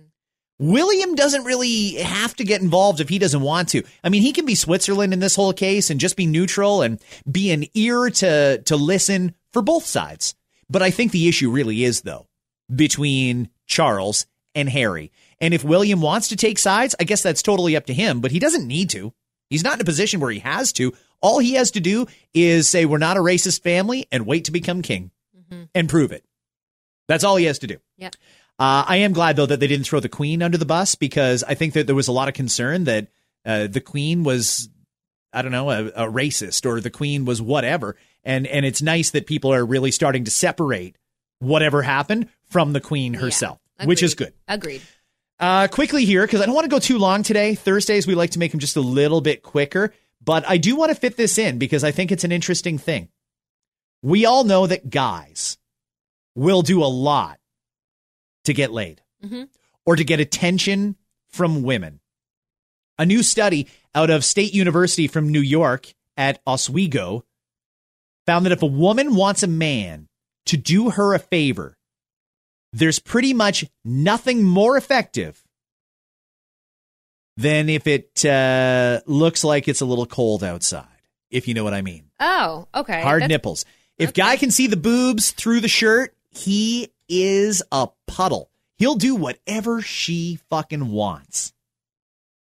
[0.58, 3.84] William doesn't really have to get involved if he doesn't want to.
[4.02, 7.00] I mean, he can be Switzerland in this whole case and just be neutral and
[7.30, 10.34] be an ear to to listen for both sides.
[10.68, 12.26] But I think the issue really is though
[12.74, 15.12] between Charles and Harry.
[15.40, 18.32] And if William wants to take sides, I guess that's totally up to him, but
[18.32, 19.12] he doesn't need to.
[19.48, 20.92] He's not in a position where he has to.
[21.20, 24.52] All he has to do is say we're not a racist family and wait to
[24.52, 25.64] become king mm-hmm.
[25.74, 26.24] and prove it.
[27.08, 27.78] That's all he has to do.
[27.96, 28.16] Yep.
[28.58, 31.44] Uh, I am glad though that they didn't throw the queen under the bus because
[31.44, 33.08] I think that there was a lot of concern that
[33.44, 34.68] uh, the queen was,
[35.32, 37.96] I don't know, a, a racist or the queen was whatever.
[38.24, 40.96] And and it's nice that people are really starting to separate
[41.38, 44.34] whatever happened from the queen herself, which is good.
[44.48, 44.82] Agreed.
[45.40, 47.54] Uh, quickly here, because I don't want to go too long today.
[47.54, 50.90] Thursdays, we like to make them just a little bit quicker, but I do want
[50.90, 53.08] to fit this in because I think it's an interesting thing.
[54.02, 55.58] We all know that guys
[56.34, 57.37] will do a lot
[58.48, 59.44] to get laid Mm-hmm.
[59.86, 60.96] or to get attention
[61.28, 62.00] from women.
[62.98, 67.24] A new study out of State University from New York at Oswego
[68.26, 70.08] found that if a woman wants a man
[70.46, 71.76] to do her a favor,
[72.72, 75.42] there's pretty much nothing more effective
[77.36, 80.86] than if it uh, looks like it's a little cold outside,
[81.30, 82.10] if you know what I mean.
[82.20, 83.00] Oh, okay.
[83.02, 83.64] Hard That's- nipples.
[83.96, 88.50] If guy can see the boobs through the shirt, he is a puddle.
[88.76, 91.52] He'll do whatever she fucking wants.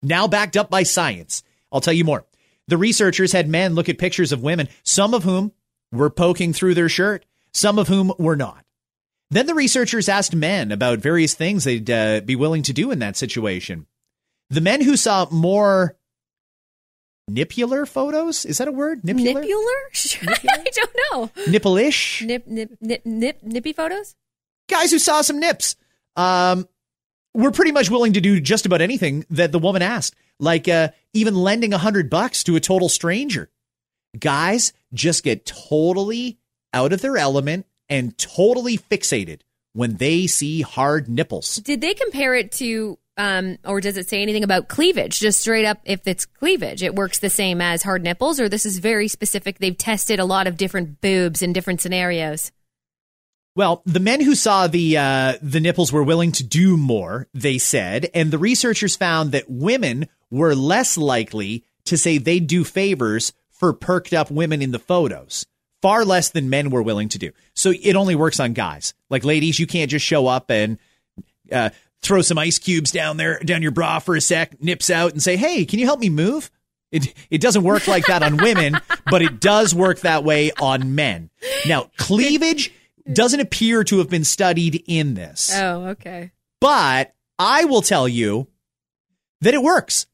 [0.01, 1.43] Now backed up by science.
[1.71, 2.25] I'll tell you more.
[2.67, 5.51] The researchers had men look at pictures of women, some of whom
[5.91, 8.63] were poking through their shirt, some of whom were not.
[9.31, 12.99] Then the researchers asked men about various things they'd uh, be willing to do in
[12.99, 13.87] that situation.
[14.49, 15.95] The men who saw more
[17.29, 19.01] nipular photos, is that a word?
[19.03, 19.43] Nipular?
[19.43, 20.47] Nippular?
[20.49, 21.31] I don't know.
[21.47, 22.23] Nipple-ish?
[22.23, 24.15] Nip, nip, nip, nip, nippy photos?
[24.69, 25.75] Guys who saw some nips.
[26.15, 26.67] Um,
[27.33, 30.89] we're pretty much willing to do just about anything that the woman asked, like uh,
[31.13, 33.49] even lending a hundred bucks to a total stranger.
[34.17, 36.39] Guys just get totally
[36.73, 39.41] out of their element and totally fixated
[39.73, 41.57] when they see hard nipples.
[41.57, 45.19] Did they compare it to, um, or does it say anything about cleavage?
[45.19, 48.65] Just straight up, if it's cleavage, it works the same as hard nipples, or this
[48.65, 49.59] is very specific.
[49.59, 52.51] They've tested a lot of different boobs in different scenarios.
[53.55, 57.57] Well, the men who saw the uh, the nipples were willing to do more, they
[57.57, 63.33] said, and the researchers found that women were less likely to say they'd do favors
[63.49, 65.45] for perked up women in the photos.
[65.81, 67.31] Far less than men were willing to do.
[67.53, 68.93] So it only works on guys.
[69.09, 70.77] Like ladies, you can't just show up and
[71.51, 71.69] uh,
[72.01, 75.21] throw some ice cubes down there down your bra for a sec, nips out, and
[75.23, 76.51] say, "Hey, can you help me move?"
[76.91, 80.95] It it doesn't work like that on women, but it does work that way on
[80.95, 81.29] men.
[81.67, 82.73] Now, cleavage
[83.13, 85.51] doesn't appear to have been studied in this.
[85.55, 86.31] Oh, okay.
[86.61, 88.47] But I will tell you
[89.41, 90.05] that it works.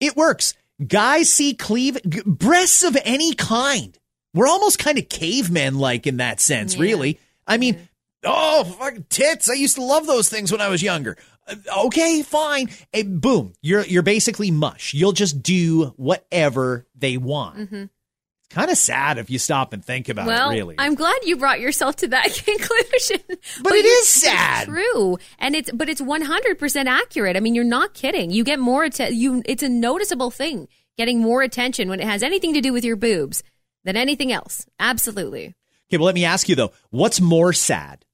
[0.00, 0.54] It works.
[0.86, 3.98] Guys see cleave breasts of any kind.
[4.34, 7.18] We're almost kind of cavemen like in that sense, really.
[7.46, 7.88] I mean,
[8.24, 9.48] oh, fucking tits.
[9.48, 11.16] I used to love those things when I was younger.
[11.48, 11.54] Uh,
[11.86, 12.68] Okay, fine.
[12.92, 14.92] And boom, you're you're basically mush.
[14.92, 17.56] You'll just do whatever they want.
[17.56, 17.84] Mm-hmm.
[18.50, 20.76] Kind of sad if you stop and think about well, it, really.
[20.78, 23.20] I'm glad you brought yourself to that conclusion.
[23.62, 24.66] But it you- is it's sad.
[24.68, 27.36] true, and it's but it's 100 percent accurate.
[27.36, 28.30] I mean, you're not kidding.
[28.30, 32.22] You get more atten- You it's a noticeable thing getting more attention when it has
[32.22, 33.42] anything to do with your boobs
[33.84, 34.64] than anything else.
[34.78, 35.54] Absolutely.
[35.90, 38.04] Okay, well, let me ask you though, what's more sad?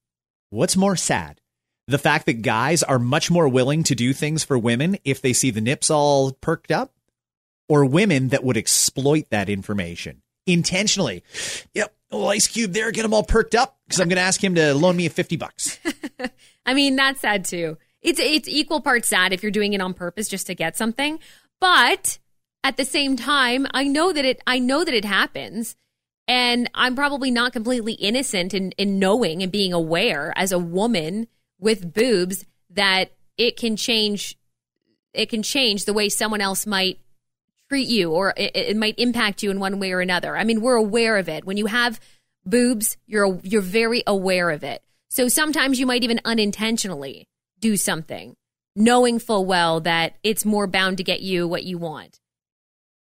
[0.49, 1.39] What's more sad?
[1.87, 5.33] The fact that guys are much more willing to do things for women if they
[5.33, 6.91] see the nips all perked up,
[7.69, 11.23] or women that would exploit that information intentionally?
[11.73, 14.43] Yep, Well, ice cube there, get them all perked up because I'm going to ask
[14.43, 15.79] him to loan me a 50 bucks.
[16.65, 17.77] I mean, that's sad too.
[18.01, 21.19] It's it's equal parts sad if you're doing it on purpose just to get something,
[21.61, 22.19] but
[22.63, 25.75] at the same time, I know that it I know that it happens.
[26.25, 31.27] And I'm probably not completely innocent in, in knowing and being aware as a woman
[31.59, 34.37] with boobs that it can change
[35.13, 36.99] it can change the way someone else might
[37.73, 40.37] treat you or it, it might impact you in one way or another.
[40.37, 41.43] I mean, we're aware of it.
[41.43, 41.99] When you have
[42.45, 44.83] boobs, you're you're very aware of it.
[45.09, 47.27] So sometimes you might even unintentionally
[47.59, 48.35] do something
[48.75, 52.19] knowing full well that it's more bound to get you what you want.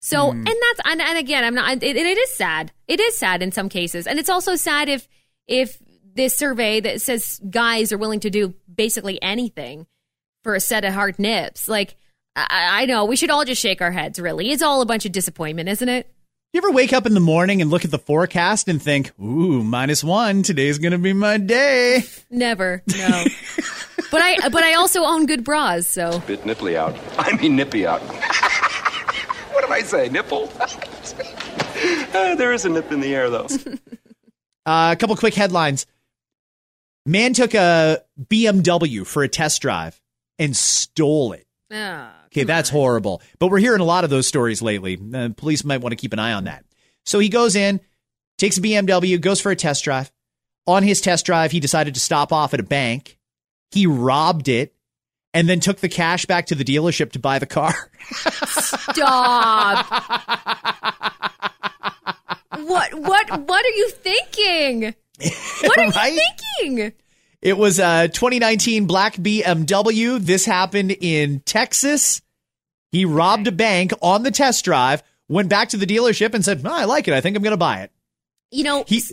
[0.02, 0.38] So, hmm.
[0.38, 1.82] and that's and, and again, I'm not.
[1.82, 2.72] It, it is sad.
[2.88, 5.08] It is sad in some cases, and it's also sad if
[5.48, 5.82] if
[6.14, 9.88] this survey that says guys are willing to do basically anything
[10.44, 11.68] for a set of hard nips.
[11.68, 11.96] Like,
[12.36, 14.20] I, I know we should all just shake our heads.
[14.20, 16.10] Really, it's all a bunch of disappointment, isn't it?
[16.54, 19.64] You ever wake up in the morning and look at the forecast and think, ooh,
[19.64, 22.04] minus one, today's going to be my day?
[22.30, 23.24] Never, no.
[24.12, 26.96] but I but I also own good bras, so Bit nipply out.
[27.18, 28.02] I mean nippy out.
[29.52, 30.10] what did I say?
[30.10, 30.52] Nipple?
[32.14, 33.48] Uh, there is a nip in the air, though.
[34.66, 35.86] Uh, a couple quick headlines.
[37.06, 40.00] Man took a BMW for a test drive
[40.40, 41.46] and stole it.
[41.72, 43.22] Ah, Okay, that's horrible.
[43.40, 44.98] But we're hearing a lot of those stories lately.
[45.14, 46.66] Uh, police might want to keep an eye on that.
[47.06, 47.80] So he goes in,
[48.38, 50.12] takes a BMW, goes for a test drive.
[50.66, 53.18] On his test drive, he decided to stop off at a bank.
[53.72, 54.74] He robbed it
[55.34, 57.74] and then took the cash back to the dealership to buy the car.
[58.14, 59.86] stop.
[62.60, 64.96] what what what are you thinking?
[65.64, 66.14] What are Right?
[66.14, 66.22] you
[66.60, 66.94] thinking?
[67.44, 70.18] It was a 2019 black BMW.
[70.20, 72.22] This happened in Texas.
[72.92, 76.62] He robbed a bank on the test drive, went back to the dealership and said,
[76.64, 77.14] "Oh, I like it.
[77.14, 77.92] I think I'm going to buy it.
[78.50, 79.04] You know, He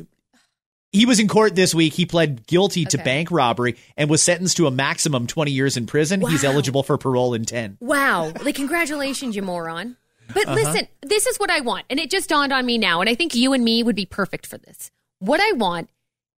[0.93, 1.93] he was in court this week.
[1.95, 5.87] He pled guilty to bank robbery and was sentenced to a maximum 20 years in
[5.87, 6.21] prison.
[6.21, 7.79] He's eligible for parole in 10.
[7.81, 8.33] Wow.
[8.43, 9.97] Like, congratulations, you moron.
[10.35, 10.55] But Uh-huh.
[10.55, 11.87] listen, this is what I want.
[11.91, 13.01] And it just dawned on me now.
[13.01, 14.91] And I think you and me would be perfect for this.
[15.21, 15.91] What I want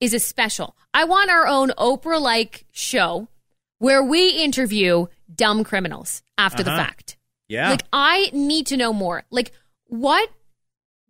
[0.01, 0.75] is a special.
[0.93, 3.27] I want our own Oprah like show
[3.79, 6.83] where we interview dumb criminals after the Uh-huh.
[6.83, 7.17] fact.
[7.47, 7.69] Yeah.
[7.71, 9.23] Like, I need to know more.
[9.31, 9.51] Like,
[9.87, 10.29] what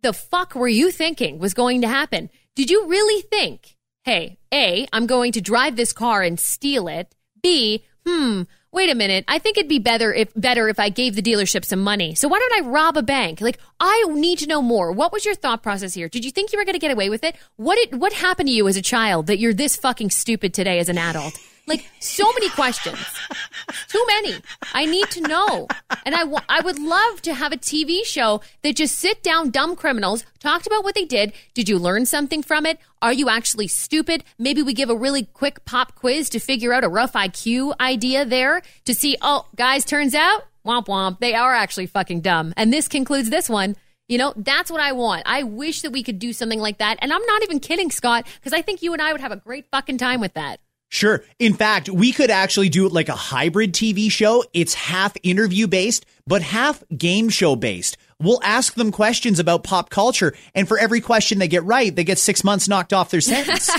[0.02, 2.30] the fuck were you thinking was going to happen?
[2.56, 7.14] Did you really think, hey, A, I'm going to drive this car and steal it?
[7.42, 8.42] B, hmm,
[8.72, 9.24] wait a minute.
[9.28, 12.14] I think it'd be better if better if I gave the dealership some money.
[12.14, 13.40] So why don't I rob a bank?
[13.40, 14.90] Like I need to know more.
[14.90, 16.08] What was your thought process here?
[16.08, 17.36] Did you think you were going to get away with it?
[17.56, 20.78] What did what happened to you as a child that you're this fucking stupid today
[20.78, 21.38] as an adult?
[21.66, 22.98] Like so many questions.
[23.88, 24.34] Too many.
[24.74, 25.68] I need to know.
[26.04, 29.76] And I I would love to have a TV show that just sit down dumb
[29.76, 31.32] criminals, talked about what they did.
[31.54, 32.78] Did you learn something from it?
[33.00, 34.24] Are you actually stupid?
[34.38, 38.24] Maybe we give a really quick pop quiz to figure out a rough IQ idea
[38.24, 42.54] there to see, oh, guys, turns out, womp womp, they are actually fucking dumb.
[42.56, 43.76] And this concludes this one.
[44.08, 45.22] You know, that's what I want.
[45.26, 46.98] I wish that we could do something like that.
[47.00, 49.36] And I'm not even kidding, Scott, because I think you and I would have a
[49.36, 50.60] great fucking time with that.
[50.92, 51.24] Sure.
[51.38, 54.44] In fact, we could actually do it like a hybrid TV show.
[54.52, 57.96] It's half interview based, but half game show based.
[58.20, 62.04] We'll ask them questions about pop culture, and for every question they get right, they
[62.04, 63.70] get six months knocked off their sentence.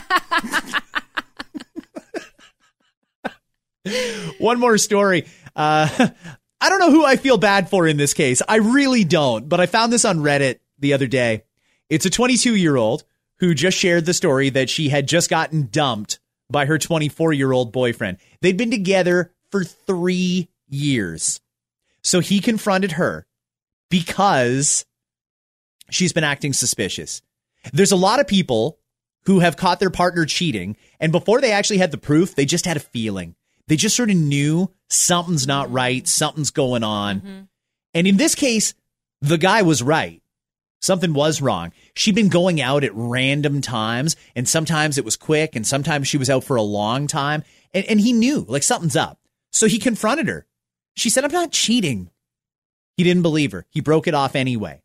[4.40, 5.28] One more story.
[5.56, 5.88] Uh,
[6.62, 8.42] I don't know who I feel bad for in this case.
[8.50, 11.44] I really don't, but I found this on Reddit the other day.
[11.92, 13.04] It's a 22 year old
[13.38, 16.18] who just shared the story that she had just gotten dumped
[16.54, 18.18] by her 24 year old boyfriend.
[18.40, 21.42] They'd been together for three years.
[22.02, 23.26] So he confronted her
[23.90, 24.86] because
[25.90, 27.22] she's been acting suspicious.
[27.74, 28.80] There's a lot of people
[29.26, 32.66] who have caught their partner cheating, and before they actually had the proof, they just
[32.66, 33.36] had a feeling.
[33.68, 37.20] They just sort of knew something's not right, something's going on.
[37.20, 37.42] Mm-hmm.
[37.94, 38.74] And in this case,
[39.22, 40.23] the guy was right.
[40.84, 41.72] Something was wrong.
[41.96, 46.18] She'd been going out at random times, and sometimes it was quick, and sometimes she
[46.18, 47.46] was out for a long time.
[47.74, 49.18] And, and he knew, like, something's up.
[49.50, 50.46] So he confronted her.
[50.98, 52.10] She said, I'm not cheating.
[52.98, 53.66] He didn't believe her.
[53.70, 54.82] He broke it off anyway.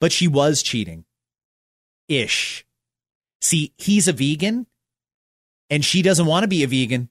[0.00, 1.04] But she was cheating.
[2.08, 2.64] Ish.
[3.42, 4.66] See, he's a vegan,
[5.68, 7.10] and she doesn't want to be a vegan.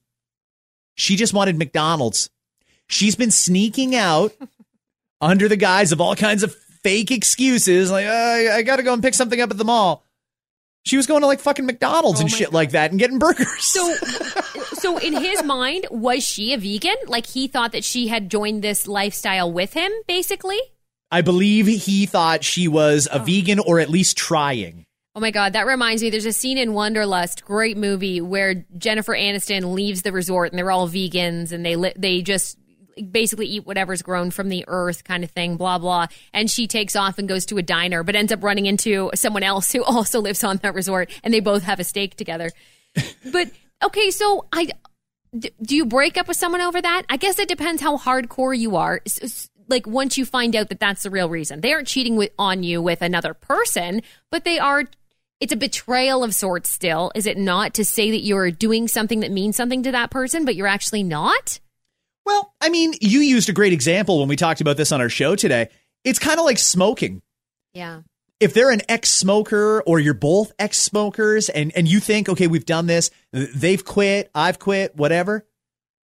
[0.96, 2.28] She just wanted McDonald's.
[2.88, 4.32] She's been sneaking out
[5.20, 8.82] under the guise of all kinds of fake excuses, like, uh, I, I got to
[8.82, 10.04] go and pick something up at the mall.
[10.84, 13.62] She was going to like fucking McDonald's and shit like that and getting burgers.
[13.62, 13.94] So,
[14.74, 16.96] so in his mind, was she a vegan?
[17.06, 20.58] Like he thought that she had joined this lifestyle with him, basically.
[21.10, 24.86] I believe he thought she was a vegan or at least trying.
[25.14, 26.10] Oh my god, that reminds me.
[26.10, 30.70] There's a scene in Wanderlust, great movie, where Jennifer Aniston leaves the resort and they're
[30.70, 32.56] all vegans and they li- they just
[33.02, 35.56] basically eat whatever's grown from the earth, kind of thing.
[35.56, 36.06] Blah blah.
[36.32, 39.42] And she takes off and goes to a diner, but ends up running into someone
[39.42, 42.50] else who also lives on that resort, and they both have a steak together.
[43.32, 43.50] but
[43.84, 44.68] okay, so I,
[45.38, 47.02] do you break up with someone over that?
[47.08, 49.00] I guess it depends how hardcore you are.
[49.68, 52.62] Like once you find out that that's the real reason, they aren't cheating with on
[52.62, 54.84] you with another person, but they are.
[55.40, 56.68] It's a betrayal of sorts.
[56.68, 60.10] Still, is it not to say that you're doing something that means something to that
[60.10, 61.60] person, but you're actually not?
[62.28, 65.08] Well, I mean, you used a great example when we talked about this on our
[65.08, 65.70] show today.
[66.04, 67.22] It's kind of like smoking.
[67.72, 68.02] Yeah.
[68.38, 72.46] If they're an ex smoker or you're both ex smokers and, and you think, okay,
[72.46, 75.46] we've done this, they've quit, I've quit, whatever,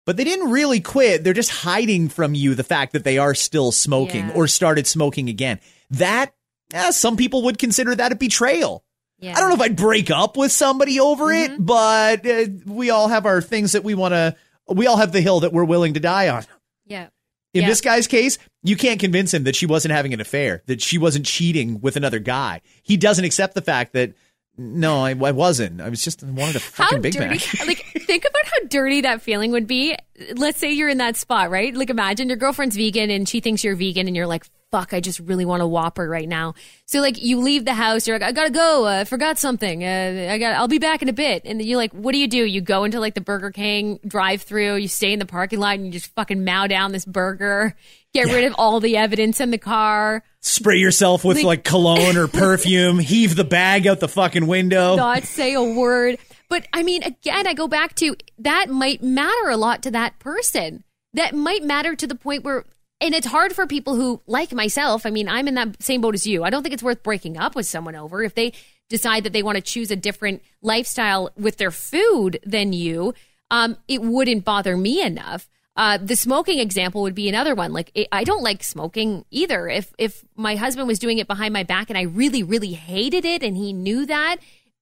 [0.05, 1.23] but they didn't really quit.
[1.23, 4.33] They're just hiding from you the fact that they are still smoking Yeah.
[4.35, 5.59] or started smoking again.
[5.89, 6.31] That,
[6.71, 8.85] eh, some people would consider that a betrayal.
[9.19, 9.33] Yeah.
[9.35, 11.53] I don't know if I'd break up with somebody over Mm-hmm.
[11.55, 14.35] it, but uh, we all have our things that we want to,
[14.67, 16.43] we all have the hill that we're willing to die on.
[16.85, 17.07] Yeah.
[17.53, 17.67] In Yeah.
[17.67, 20.97] this guy's case, you can't convince him that she wasn't having an affair, that she
[20.97, 22.61] wasn't cheating with another guy.
[22.81, 24.13] He doesn't accept the fact that
[24.55, 25.81] no, I, I wasn't.
[25.81, 27.59] I was just I wanted a fucking how Big dirty, Mac.
[27.67, 29.97] like, think about how dirty that feeling would be.
[30.35, 31.73] Let's say you're in that spot, right?
[31.73, 34.99] Like, imagine your girlfriend's vegan and she thinks you're vegan, and you're like, "Fuck, I
[34.99, 36.53] just really want a Whopper right now."
[36.85, 38.05] So, like, you leave the house.
[38.05, 38.85] You're like, "I gotta go.
[38.85, 39.83] Uh, I forgot something.
[39.83, 40.55] Uh, I got.
[40.55, 42.45] I'll be back in a bit." And you're like, "What do you do?
[42.45, 44.75] You go into like the Burger King drive-through.
[44.75, 47.75] You stay in the parking lot and you just fucking mow down this burger.
[48.13, 52.17] Get rid of all the evidence in the car." Spray yourself with Like- like cologne
[52.17, 54.95] or perfume, heave the bag out the fucking window.
[54.95, 56.17] not say a word.
[56.49, 60.19] But I mean, again, I go back to that might matter a lot to that
[60.19, 60.83] person.
[61.13, 62.65] That might matter to the point where,
[62.99, 66.13] and it's hard for people who, like myself, I mean, I'm in that same boat
[66.13, 66.43] as you.
[66.43, 68.53] I don't think it's worth breaking up with someone over if they
[68.89, 73.13] decide that they want to choose a different lifestyle with their food than you.
[73.49, 75.47] Um, it wouldn't bother me enough.
[75.75, 77.73] Uh, the smoking example would be another one.
[77.73, 79.67] Like it, I don't like smoking either.
[79.67, 83.25] If if my husband was doing it behind my back and I really really hated
[83.25, 84.37] it and he knew that,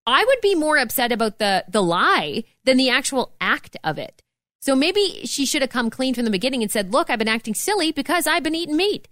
[0.05, 4.21] I would be more upset about the the lie than the actual act of it.
[4.59, 7.27] So maybe she should have come clean from the beginning and said, "Look, I've been
[7.27, 9.07] acting silly because I've been eating meat."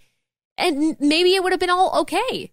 [0.57, 2.51] And maybe it would have been all okay.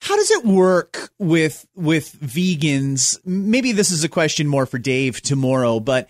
[0.00, 3.18] How does it work with with vegans?
[3.26, 6.08] Maybe this is a question more for Dave tomorrow, but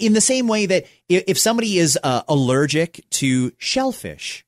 [0.00, 4.44] in the same way that if, somebody is uh, allergic to shellfish,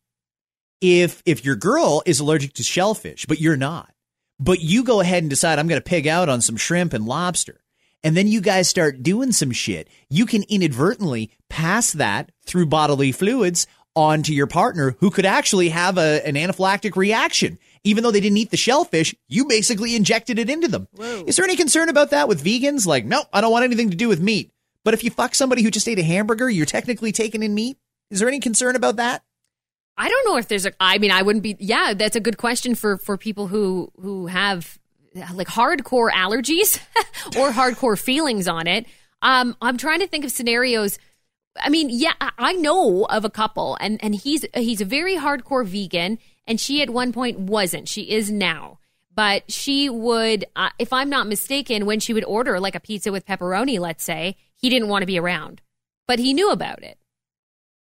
[0.80, 3.92] if if your girl is allergic to shellfish, but you're not,
[4.38, 7.06] but you go ahead and decide I'm going to pig out on some shrimp and
[7.06, 7.60] lobster,
[8.02, 13.12] and then you guys start doing some shit, you can inadvertently pass that through bodily
[13.12, 17.58] fluids onto your partner who could actually have a, an anaphylactic reaction.
[17.82, 20.86] Even though they didn't eat the shellfish, you basically injected it into them.
[21.26, 22.86] Is there any concern about that with vegans?
[22.86, 24.52] Like, no, I don't want anything to do with meat.
[24.84, 27.76] But if you fuck somebody who just ate a hamburger, you're technically taking in meat.
[28.10, 29.22] Is there any concern about that?
[29.96, 30.72] I don't know if there's a.
[30.80, 31.56] I mean, I wouldn't be.
[31.58, 34.78] Yeah, that's a good question for for people who who have
[35.34, 36.80] like hardcore allergies
[37.38, 38.86] or hardcore feelings on it.
[39.22, 40.98] Um, I'm trying to think of scenarios.
[41.60, 45.66] I mean, yeah, I- know of a couple, and and he's he's a very hardcore
[45.66, 47.88] vegan, and she at one point wasn't.
[47.88, 48.78] She is now,
[49.14, 53.12] but she would, uh, if I'm not mistaken, when she would order like a pizza
[53.12, 55.60] with pepperoni, let's say, he didn't want to be around,
[56.06, 56.98] but he knew about it.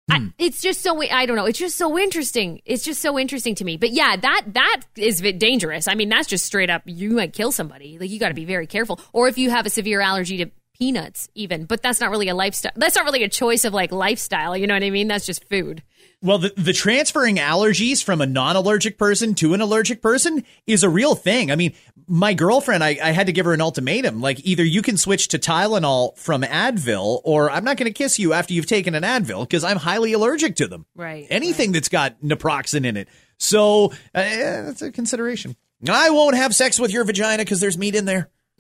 [0.10, 0.28] I, hmm.
[0.38, 1.46] it's just so I don't know.
[1.46, 2.62] It's just so interesting.
[2.66, 3.78] It's just so interesting to me.
[3.78, 5.88] But yeah, that that is a bit dangerous.
[5.88, 6.84] I mean, that's just straight up.
[6.86, 7.98] You might kill somebody.
[7.98, 9.00] Like you got to be very careful.
[9.14, 11.66] Or if you have a severe allergy to peanuts, even.
[11.66, 12.74] But that's not really a lifestyle.
[12.76, 14.58] That's not really a choice of like lifestyle.
[14.58, 15.08] You know what I mean?
[15.08, 15.84] That's just food.
[16.24, 20.82] Well, the, the transferring allergies from a non allergic person to an allergic person is
[20.82, 21.52] a real thing.
[21.52, 21.74] I mean,
[22.08, 24.22] my girlfriend, I, I had to give her an ultimatum.
[24.22, 28.20] Like, either you can switch to Tylenol from Advil, or I'm not going to kiss
[28.20, 30.86] you after you've taken an Advil because I'm highly allergic to them.
[30.96, 31.28] Right.
[31.30, 33.10] Anything that's got naproxen in it.
[33.38, 35.58] So, uh, that's a consideration.
[35.90, 38.30] I won't have sex with your vagina because there's meat in there.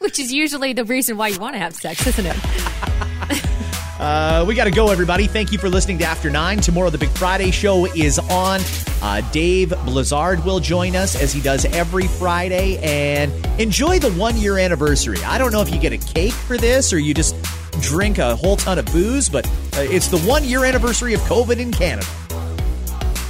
[0.00, 2.89] Which is usually the reason why you want to have sex, isn't it?
[4.10, 5.28] Uh, we got to go, everybody.
[5.28, 6.58] Thank you for listening to After Nine.
[6.58, 8.60] Tomorrow, the Big Friday show is on.
[9.00, 12.78] Uh, Dave Blizzard will join us as he does every Friday.
[12.78, 15.18] And enjoy the one year anniversary.
[15.22, 17.36] I don't know if you get a cake for this or you just
[17.80, 21.58] drink a whole ton of booze, but uh, it's the one year anniversary of COVID
[21.58, 22.08] in Canada.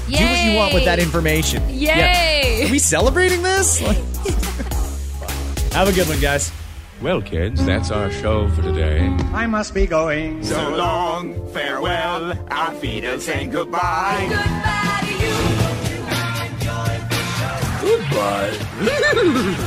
[0.09, 0.17] Yay!
[0.19, 1.63] Do what you want with that information.
[1.69, 2.65] Yay!
[2.67, 3.81] Are we celebrating this?
[5.75, 6.51] Have a good one, guys.
[7.03, 9.01] Well, kids, that's our show for today.
[9.33, 10.45] I must be going.
[10.45, 14.29] So long, farewell, our feet are saying goodbye.
[17.81, 19.67] Goodbye.